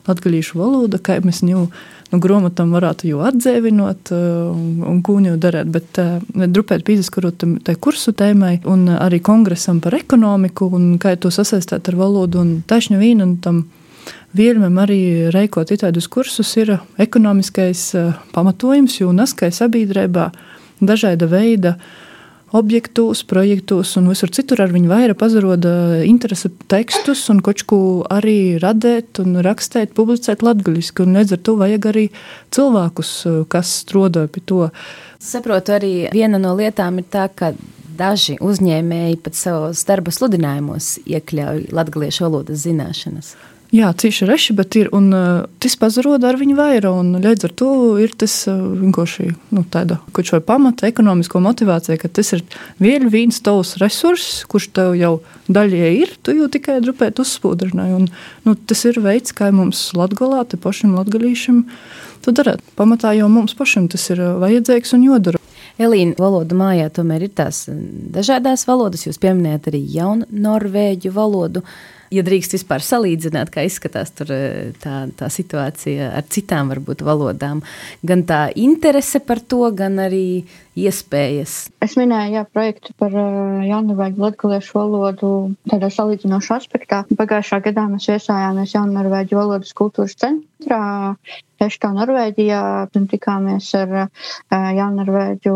latgalīšu 0.08 0.60
valoda, 0.60 1.00
kā 1.02 1.18
mēs 1.26 1.42
jau 1.42 1.66
nu, 2.12 2.20
grāmatam 2.22 2.76
varētu 2.78 3.10
jau 3.10 3.24
atdzīvinot 3.26 4.12
un, 4.14 4.84
un 4.86 5.00
ko 5.02 5.18
jau 5.24 5.38
darīt. 5.42 5.72
Bet 5.74 5.98
uh, 6.04 6.20
drupēt 6.46 6.86
pīzeskarot 6.86 7.48
tai 7.66 7.76
kursu 7.82 8.14
tēmai 8.14 8.60
un 8.70 8.86
arī 8.94 9.20
kongresam 9.26 9.82
par 9.82 9.98
ekonomiku 9.98 10.70
un 10.78 10.94
kā 11.02 11.16
to 11.18 11.34
sasaistīt 11.34 11.90
ar 11.90 11.98
valodu 11.98 12.44
un 12.44 12.54
taisni 12.70 13.02
vīnu 13.02 13.26
un 13.26 13.36
tam. 13.42 13.66
Vienam 14.38 14.76
arī 14.78 15.32
reikot 15.34 15.72
itādus 15.74 16.06
kursus 16.12 16.52
ir 16.60 16.74
ekonomiskais 17.02 17.82
pamatojums, 18.36 19.00
jo 19.00 19.10
naskai 19.16 19.50
sabiedrībā 19.56 20.26
uh, 20.30 20.57
dažāda 20.82 21.30
veida 21.30 21.78
objektos, 22.56 23.26
projektos 23.28 23.98
un 24.00 24.08
visur 24.08 24.32
citur 24.32 24.62
ar 24.64 24.72
viņu 24.72 24.88
vairāk 24.88 25.20
pazaroda 25.20 25.72
interese 26.08 26.50
tekstus 26.72 27.26
un 27.34 27.42
kočku 27.44 27.80
arī 28.14 28.56
radēt 28.64 29.20
un 29.24 29.42
rakstēt, 29.44 29.92
publicēt 29.98 30.46
latgaļiski. 30.48 31.04
Un 31.04 31.20
līdz 31.20 31.36
ar 31.36 31.42
to 31.44 31.58
vajag 31.60 31.90
arī 31.92 32.06
cilvēkus, 32.56 33.12
kas 33.52 33.74
strodoja 33.84 34.32
pie 34.32 34.46
to. 34.48 34.62
Saprotu, 35.20 35.76
arī 35.76 35.92
viena 36.14 36.40
no 36.40 36.56
lietām 36.56 37.02
ir 37.02 37.10
tā, 37.12 37.28
ka 37.28 37.52
daži 37.98 38.38
uzņēmēji 38.44 39.20
pat 39.26 39.36
savos 39.36 39.84
darba 39.90 40.14
sludinājumos 40.14 40.98
iekļauj 41.04 41.70
latgaliešu 41.76 42.28
valodas 42.28 42.64
zināšanas. 42.64 43.36
Jā, 43.76 43.90
cīši 43.92 44.28
reši, 44.30 44.54
bet 44.56 44.76
ir, 44.80 44.88
un 44.96 45.10
uh, 45.12 45.42
tas 45.60 45.74
pazaroda 45.76 46.30
ar 46.30 46.38
viņu 46.40 46.56
vairāk, 46.56 47.18
līdz 47.20 47.48
ar 47.50 47.54
to 47.60 47.72
ir 48.00 48.14
tas 48.16 48.36
uh, 48.48 48.62
vienkārši 48.80 49.26
nu, 49.52 49.64
tāda, 49.68 49.98
kurš 50.16 50.38
vai 50.38 50.40
pamata 50.54 50.88
ekonomisko 50.88 51.42
motivāciju, 51.44 51.98
ka 52.00 52.08
tas 52.08 52.32
ir 52.38 52.46
viens 52.80 53.12
viens 53.12 53.42
tavs 53.44 53.74
resurss, 53.82 54.46
kurš 54.48 54.70
tev 54.78 54.96
jau 54.96 55.18
daļai 55.52 55.90
ir, 55.98 56.14
tu 56.24 56.38
jau 56.38 56.48
tikai 56.52 56.78
drupēt 56.86 57.20
uzspūdrināji, 57.20 57.98
un 57.98 58.08
nu, 58.48 58.56
tas 58.56 58.86
ir 58.88 59.02
veids, 59.04 59.36
kā 59.36 59.52
mums 59.52 59.90
latgolā, 60.00 60.46
te 60.48 60.56
pašam 60.56 60.96
latgalīšam, 60.96 61.66
tu 62.24 62.36
darēt. 62.40 62.64
Pamatā 62.80 63.12
jau 63.20 63.28
mums 63.28 63.58
pašam 63.58 63.92
tas 63.92 64.08
ir 64.16 64.24
vajadzīgs 64.46 64.96
un 64.96 65.04
jodara. 65.10 65.44
Elīna, 65.78 66.16
valodu 66.18 66.56
mājā 66.58 66.88
tomēr 66.96 67.28
ir 67.28 67.36
tās 67.36 67.66
dažādās 67.68 68.64
valodas, 68.66 69.04
jūs 69.06 69.20
pieminējat 69.22 69.68
arī 69.70 69.84
jaunu 69.92 70.26
norvēģu 70.32 71.12
valodu. 71.14 71.62
Uh, 71.68 71.97
ja 72.14 72.24
drīkst 72.26 72.56
vispār 72.58 72.84
salīdzināt, 72.84 73.52
kā 73.54 73.66
izskatās 73.68 74.14
tur, 74.16 74.32
e, 74.34 74.72
tā, 74.84 75.06
tā 75.18 75.30
situācija 75.34 76.12
ar 76.18 76.28
citām 76.32 76.72
varbūt 76.74 77.04
valodām, 77.08 77.64
gan 78.08 78.24
tā 78.28 78.48
interese 78.56 79.22
par 79.24 79.42
to, 79.44 79.66
gan 79.76 80.00
arī 80.04 80.46
iespējas. 80.78 81.56
Es 81.84 81.96
minēju, 81.98 82.36
jā, 82.38 82.44
projektu 82.54 82.94
par 83.02 83.14
uh, 83.18 83.64
jaunnorvēģu 83.66 84.22
latgaliešu 84.22 84.78
valodu 84.78 85.32
tādā 85.72 85.90
salīdzinošā 85.94 86.60
aspektā. 86.62 87.04
Pagājušā 87.18 87.62
gadā 87.66 87.88
mēs 87.90 88.08
viesājāmies 88.12 88.76
jaunnorvēģu 88.78 89.40
valodas 89.40 89.74
kultūras 89.78 90.18
centrā. 90.22 90.82
Peštā, 91.58 91.90
Norvēģijā, 91.98 92.62
un 93.00 93.08
tikāmies 93.10 93.72
ar 93.80 93.96
uh, 94.04 94.34
jaunnorvēģu 94.54 95.56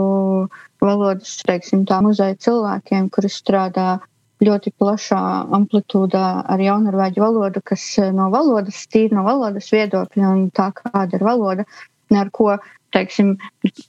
valodas, 0.82 1.36
teiksim 1.46 1.86
tā, 1.90 2.02
muzeja 2.02 2.40
cilvēkiem, 2.42 3.12
kuri 3.14 3.30
strādā 3.30 4.00
ļoti 4.42 4.74
plašā 4.82 5.22
amplitūdā 5.58 6.26
ar 6.50 6.64
jaunarvēģu 6.64 7.24
valodu, 7.24 7.62
kas 7.66 7.84
eh, 8.02 8.12
no 8.16 8.30
valodas, 8.34 8.84
tīri 8.92 9.16
no 9.16 9.26
valodas 9.28 9.70
viedokļa 9.74 10.36
un 10.36 10.46
tā 10.56 10.72
kāda 10.78 11.18
ir 11.18 11.26
valoda, 11.28 11.66
ar 12.18 12.32
ko, 12.36 12.56
teiksim, 12.96 13.36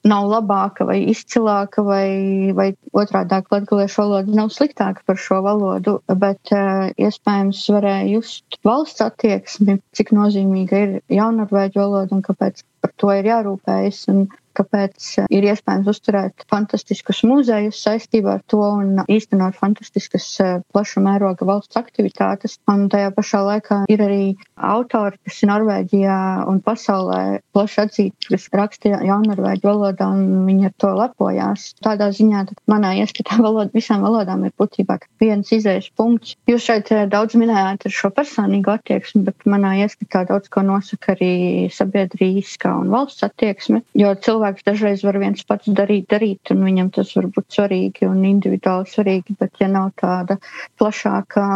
nav 0.08 0.28
labāka 0.30 0.86
vai 0.88 0.98
izcilāka 1.12 1.84
vai, 1.86 2.52
vai 2.56 2.68
otrādāk 2.96 3.50
latgaliešu 3.52 4.02
valoda 4.02 4.36
nav 4.40 4.52
sliktāka 4.54 5.04
par 5.06 5.20
šo 5.20 5.40
valodu, 5.44 5.98
bet 6.24 6.54
uh, 6.54 6.90
iespējams 6.96 7.64
varēja 7.76 8.10
just 8.12 8.60
valsts 8.66 9.04
attieksmi, 9.04 9.80
cik 9.96 10.14
nozīmīga 10.16 10.84
ir 10.86 10.94
jaunarvēģu 11.12 11.82
valoda 11.82 12.16
un 12.16 12.22
kāpēc 12.26 12.62
par 12.82 12.94
to 12.98 13.12
ir 13.14 13.30
jārūpējas. 13.30 14.06
Un, 14.12 14.24
kāpēc 14.56 15.08
eh, 15.20 15.28
ir 15.32 15.46
iespējams 15.50 15.90
uzturēt 15.92 16.44
fantastiskus 16.52 17.22
muzejus 17.28 17.80
saistībā 17.84 18.36
ar 18.38 18.44
to 18.50 18.60
un 18.62 19.02
īstenot 19.12 19.56
fantastiskas 19.58 20.28
eh, 20.44 20.54
plaša 20.72 21.02
mēroga 21.04 21.48
valsts 21.48 21.78
aktivitātes. 21.80 22.58
Un 22.70 22.86
tajā 22.92 23.12
pašā 23.16 23.42
laikā 23.48 23.82
ir 23.92 24.04
arī 24.04 24.22
autori, 24.56 25.18
kas 25.26 25.42
ir 25.42 25.52
Norvēģijā 25.52 26.18
un 26.50 26.60
pasaulē 26.64 27.22
plaši 27.54 27.80
atzīti, 27.86 28.30
kas 28.30 28.48
raksta 28.52 28.91
jaunnorvēģu 29.06 29.66
valodā 29.68 30.08
un 30.12 30.46
viņi 30.46 30.68
ar 30.68 30.74
to 30.82 30.90
lepojās. 30.98 31.66
Tādā 31.84 32.10
ziņā 32.14 32.44
manā 32.70 32.92
ieskatā 33.02 33.38
valoda 33.42 33.72
visām 33.74 34.04
valodām 34.04 34.44
ir 34.46 34.54
būtībā 34.60 34.98
viens 35.22 35.52
izējas 35.54 35.88
punkts. 35.98 36.36
Jūs 36.50 36.66
šeit 36.68 36.92
eh, 36.94 37.06
daudz 37.10 37.36
minējāt 37.38 37.86
ar 37.88 37.96
šo 37.96 38.12
personīgo 38.14 38.74
attieksmi, 38.76 39.24
bet 39.28 39.48
manā 39.48 39.74
ieskatā 39.84 40.24
daudz 40.28 40.50
ko 40.52 40.64
nosaka 40.66 41.14
arī 41.16 41.32
sabiedrīskā 41.72 42.74
un 42.82 42.92
valsts 42.92 43.26
attieksme, 43.26 43.82
jo 43.98 44.12
cilvēks 44.26 44.68
dažreiz 44.68 45.06
var 45.06 45.18
viens 45.22 45.42
pats 45.48 45.70
darīt, 45.70 46.08
darīt, 46.12 46.52
un 46.54 46.62
viņam 46.66 46.92
tas 46.98 47.14
var 47.16 47.30
būt 47.32 47.58
svarīgi 47.58 48.08
un 48.08 48.22
individuāli 48.28 48.90
svarīgi, 48.92 49.38
bet 49.40 49.60
ja 49.62 49.70
nav 49.72 49.92
tāda 50.00 50.38
plašākā 50.80 51.48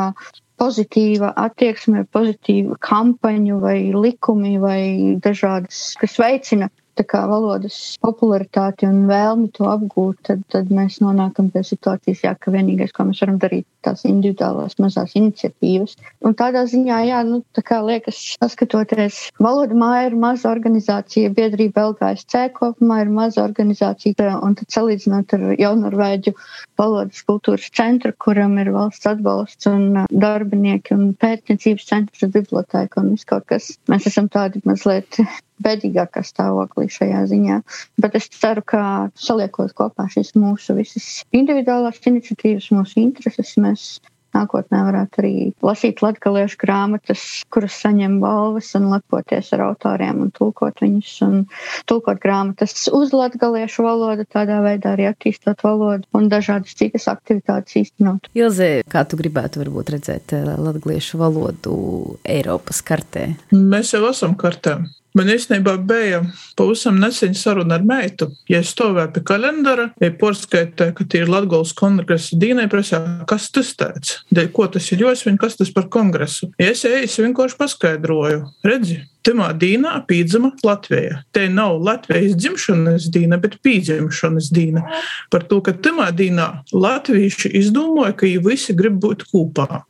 pozitīva 0.60 1.32
attieksme, 1.36 2.04
pozitīva 2.12 2.78
kampaņu 2.80 3.60
vai 3.62 3.76
likumi 3.92 4.56
vai 4.62 4.80
dažādas, 5.22 5.94
kas 6.00 6.16
veicina 6.20 6.70
valodas 7.04 7.96
popularitāti 8.00 8.86
un 8.86 9.06
vēlmi 9.08 9.50
to 9.52 9.64
apgūt, 9.68 10.16
tad, 10.22 10.42
tad 10.48 10.70
mēs 10.70 11.00
nonākam 11.00 11.50
pie 11.50 11.62
situācijas, 11.62 12.22
jā, 12.24 12.34
ka 12.38 12.50
vienīgais, 12.50 12.92
ko 12.92 13.04
mēs 13.04 13.20
varam 13.20 13.38
darīt, 13.38 13.66
tās 13.82 14.04
individuālās 14.04 14.78
mazās 14.78 15.14
iniciatīvas. 15.14 15.96
Un 16.24 16.34
tādā 16.34 16.64
ziņā, 16.66 17.00
jā, 17.06 17.22
nu, 17.26 17.42
tā 17.54 17.62
kā 17.62 17.80
liekas, 17.84 18.36
saskatoties, 18.40 19.30
valoda 19.38 19.74
māja 19.74 20.10
ir 20.10 20.16
maza 20.16 20.50
organizācija, 20.50 21.34
biedrība 21.36 21.90
LGSC 21.92 22.48
kopumā 22.56 23.02
ir 23.04 23.12
maza 23.12 23.44
organizācija, 23.44 24.32
un 24.42 24.56
tad 24.58 24.72
salīdzinot 24.72 25.36
ar 25.36 25.46
Jaunorvēģu 25.60 26.34
valodas 26.78 27.22
kultūras 27.28 27.70
centru, 27.76 28.12
kuram 28.18 28.56
ir 28.62 28.72
valsts 28.74 29.08
atbalsts 29.08 29.68
un 29.70 30.04
darbinieki 30.10 30.94
un 30.96 31.12
pētniecības 31.20 31.90
centrs, 31.90 32.26
biblioteka 32.32 33.02
un 33.02 33.14
viss 33.14 33.28
kaut 33.28 33.46
kas, 33.50 33.74
mēs 33.90 34.08
esam 34.10 34.30
tādi 34.32 34.62
mazliet 34.66 35.20
bēdīgākā 35.64 36.24
stāvoklī 36.26 36.88
šajā 36.92 37.22
ziņā. 37.30 37.60
Bet 38.02 38.18
es 38.18 38.28
ceru, 38.32 38.64
ka 38.66 38.82
saliekot 39.14 39.72
kopā 39.76 40.08
šīs 40.12 40.34
mūsu 40.38 40.76
visas 40.80 41.08
individuālās 41.36 42.02
iniciatīvas, 42.10 42.72
mūsu 42.74 43.02
intereses, 43.04 43.56
mēs 43.60 43.88
nākotnē 44.36 44.82
varētu 44.88 45.22
arī 45.22 45.34
lasīt 45.64 46.02
latgaliešu 46.04 46.58
grāmatas, 46.60 47.22
kuras 47.52 47.76
saņem 47.82 48.18
balvas 48.22 48.72
un 48.78 48.90
lepoties 48.92 49.52
ar 49.56 49.66
autoriem 49.70 50.24
un 50.26 50.32
tulkot 50.36 50.82
viņus 50.84 51.12
un 51.26 51.38
tulkot 51.90 52.20
grāmatas 52.22 52.88
uz 52.96 53.14
latgaliešu 53.16 53.86
valodu, 53.86 54.26
tādā 54.28 54.60
veidā 54.64 54.94
arī 54.96 55.08
attīstot 55.10 55.64
valodu 55.66 56.08
un 56.16 56.28
dažādas 56.32 56.76
citas 56.78 57.08
aktivitātes 57.12 57.80
īstenot. 57.84 58.30
Ilze, 58.36 58.70
kā 58.92 59.06
tu 59.08 59.18
gribētu 59.20 59.62
varbūt 59.64 59.96
redzēt 59.96 60.36
eh, 60.36 60.52
latgaliešu 60.68 61.20
valodu 61.22 61.76
Eiropas 62.26 62.82
kartē? 62.86 63.30
Mēs 63.54 63.94
jau 63.96 64.04
esam 64.10 64.36
kartē. 64.38 64.80
Man 65.16 65.30
īstenībā 65.32 65.78
bija 65.88 66.20
pavisam 66.58 66.98
nesen 67.00 67.34
saruna 67.38 67.78
ar 67.78 67.84
meitu. 67.88 68.28
Ja 68.50 68.60
es 68.60 68.74
stāvēju 68.74 69.14
pie 69.14 69.22
kalendāra, 69.30 69.88
ja 70.02 70.12
porskaitē, 70.20 70.90
ka 70.96 71.06
tie 71.08 71.22
ir 71.24 71.32
Latgolas 71.32 71.72
kongresa 71.76 72.36
dīnai 72.36 72.68
presē, 72.72 73.00
kas 73.30 73.48
tas 73.54 73.72
tāds? 73.80 74.18
Ko 74.52 74.68
tas 74.72 74.90
ir, 74.92 75.06
es 75.08 75.24
viņu, 75.24 75.40
kas 75.40 75.56
tas 75.56 75.72
par 75.72 75.88
kongresu? 75.92 76.52
Ja 76.60 76.72
es 76.74 76.84
eju, 76.84 77.08
vienkārši 77.26 77.60
paskaidroju. 77.62 78.44
Redzi, 78.66 79.00
Timā 79.26 79.48
dīnā 79.58 79.96
pīdzama 80.06 80.52
Latvijā. 80.62 81.16
Te 81.34 81.48
nav 81.50 81.80
Latvijas 81.82 82.36
dzimšanas 82.38 83.08
dīna, 83.10 83.40
bet 83.42 83.56
pīdzimšanas 83.64 84.52
dīna. 84.54 84.84
Par 85.34 85.42
to, 85.50 85.58
ka 85.66 85.74
timā 85.82 86.12
dīnā 86.14 86.46
latvieši 86.70 87.50
izdomāja, 87.58 88.14
ka 88.14 88.28
viņi 88.28 88.44
visi 88.44 88.76
grib 88.78 89.00
būt 89.02 89.26
kopā. 89.32 89.82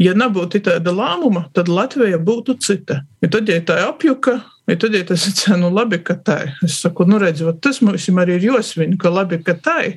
Ja 0.00 0.14
nebūtu 0.16 0.62
tāda 0.70 0.94
lēmuma, 0.96 1.50
tad 1.52 1.68
Latvija 1.68 2.16
būtu 2.16 2.56
cita. 2.64 3.02
Ja 3.22 3.30
tad, 3.32 3.50
ja 3.50 3.60
tā 3.66 3.80
apjuka, 3.88 4.38
Ja 4.68 4.76
tad, 4.76 4.92
ja 4.94 5.04
tas 5.04 5.22
ir 5.24 5.56
nu, 5.56 5.70
labi, 5.72 5.96
ka 6.04 6.12
tā 6.12 6.34
ir, 6.44 6.50
es 6.66 6.74
saku, 6.82 7.06
nu, 7.08 7.16
redziet, 7.22 7.56
tas 7.64 7.78
mums 7.80 8.04
arī 8.20 8.34
ir 8.36 8.42
josvin, 8.50 8.98
ka 9.00 9.08
labi, 9.08 9.38
ka 9.40 9.54
tā 9.56 9.76
ir, 9.86 9.94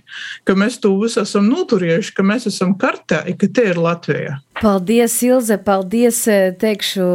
ka 0.47 0.55
mēs 0.55 0.77
to 0.79 0.93
visu 1.01 1.19
esam 1.25 1.49
noturējuši, 1.51 2.13
ka 2.15 2.23
mēs 2.23 2.47
esam 2.47 2.71
kartē, 2.79 3.19
ka 3.35 3.49
te 3.51 3.65
ir 3.73 3.81
Latvija. 3.83 4.37
Paldies, 4.61 5.17
Ilze, 5.27 5.59
paldies, 5.65 6.21
teikšu, 6.63 7.09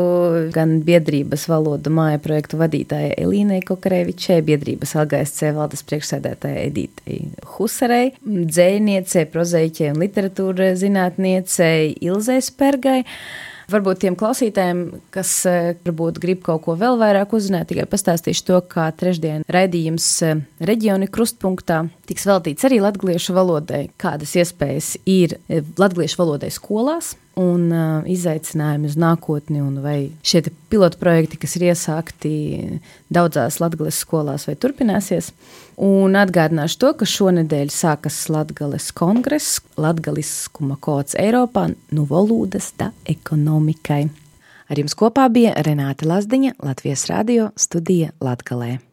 gan 0.53 0.77
biedrības 0.85 1.49
valodu 1.49 1.95
māja 1.97 2.21
projektu 2.21 2.61
vadītājai 2.61 3.17
Elīnai 3.25 3.63
Kokarevičai, 3.65 4.43
biedrības 4.45 4.93
LGSC 5.07 5.57
valdes 5.57 5.87
priekšsēdētājai 5.89 6.69
Edītei 6.69 7.21
Huserei, 7.57 8.13
dzēniecei, 8.21 9.25
prozaiķei 9.33 9.95
un 9.95 10.05
literatūra 10.05 10.75
zinātniecei 10.77 11.95
Ilzei 12.05 12.43
Spergai. 12.45 13.07
Varbūt 13.67 13.99
tiem 14.05 14.15
klausītājiem, 14.19 14.81
kas 15.15 15.31
eh, 15.51 15.73
varbūt 15.87 16.21
grib 16.23 16.45
kaut 16.47 16.63
ko 16.67 16.77
vēl 16.79 17.01
vairāk 17.01 17.35
uzzināt, 17.35 17.67
tikai 17.73 17.89
pastāstīšu 17.91 18.45
to, 18.47 18.61
kā 18.71 18.87
trešdien 18.95 19.43
raidījums 19.51 20.07
eh, 20.23 20.43
reģioni 20.71 21.09
krustpunktā 21.11 21.81
tiks 22.07 22.29
veltīts 22.31 22.67
arī 22.69 22.79
latgaliešu 22.85 23.35
valodai, 23.35 23.89
kādas 23.99 24.37
iespējas 24.39 24.93
ir 25.11 25.39
eh, 25.49 25.67
latgaliešu 25.83 26.23
valodai 26.23 26.53
skolās 26.55 27.17
un 27.37 27.67
uh, 27.69 28.07
izaicinājumi 28.09 28.89
uz 28.89 28.95
nākotni, 28.97 29.61
vai 29.85 29.97
šie 30.25 30.41
pilotu 30.73 30.97
projekti, 30.97 31.37
kas 31.43 31.59
ir 31.59 31.67
iesākti 31.69 32.31
daudzās 33.13 33.59
Latvijas 33.61 33.99
skolās, 34.01 34.47
vai 34.49 34.57
turpināsies. 34.57 35.29
Un 35.77 36.17
atgādināšu 36.17 36.79
to, 36.81 36.93
ka 36.97 37.09
šonadēļ 37.09 37.69
sākas 37.73 38.23
Latvijas 38.33 38.89
kongress, 38.97 39.61
Latvijas 39.77 40.49
kods 40.81 41.19
Eiropā, 41.21 41.69
no 41.93 42.07
valodas 42.09 42.73
da 42.81 42.95
ekonomikai. 43.05 44.07
Ar 44.67 44.81
jums 44.81 44.97
kopā 44.99 45.29
bija 45.31 45.53
Renāte 45.69 46.09
Lazdiņa, 46.09 46.57
Latvijas 46.65 47.07
radio 47.13 47.53
studija 47.61 48.17
Latgalē. 48.25 48.86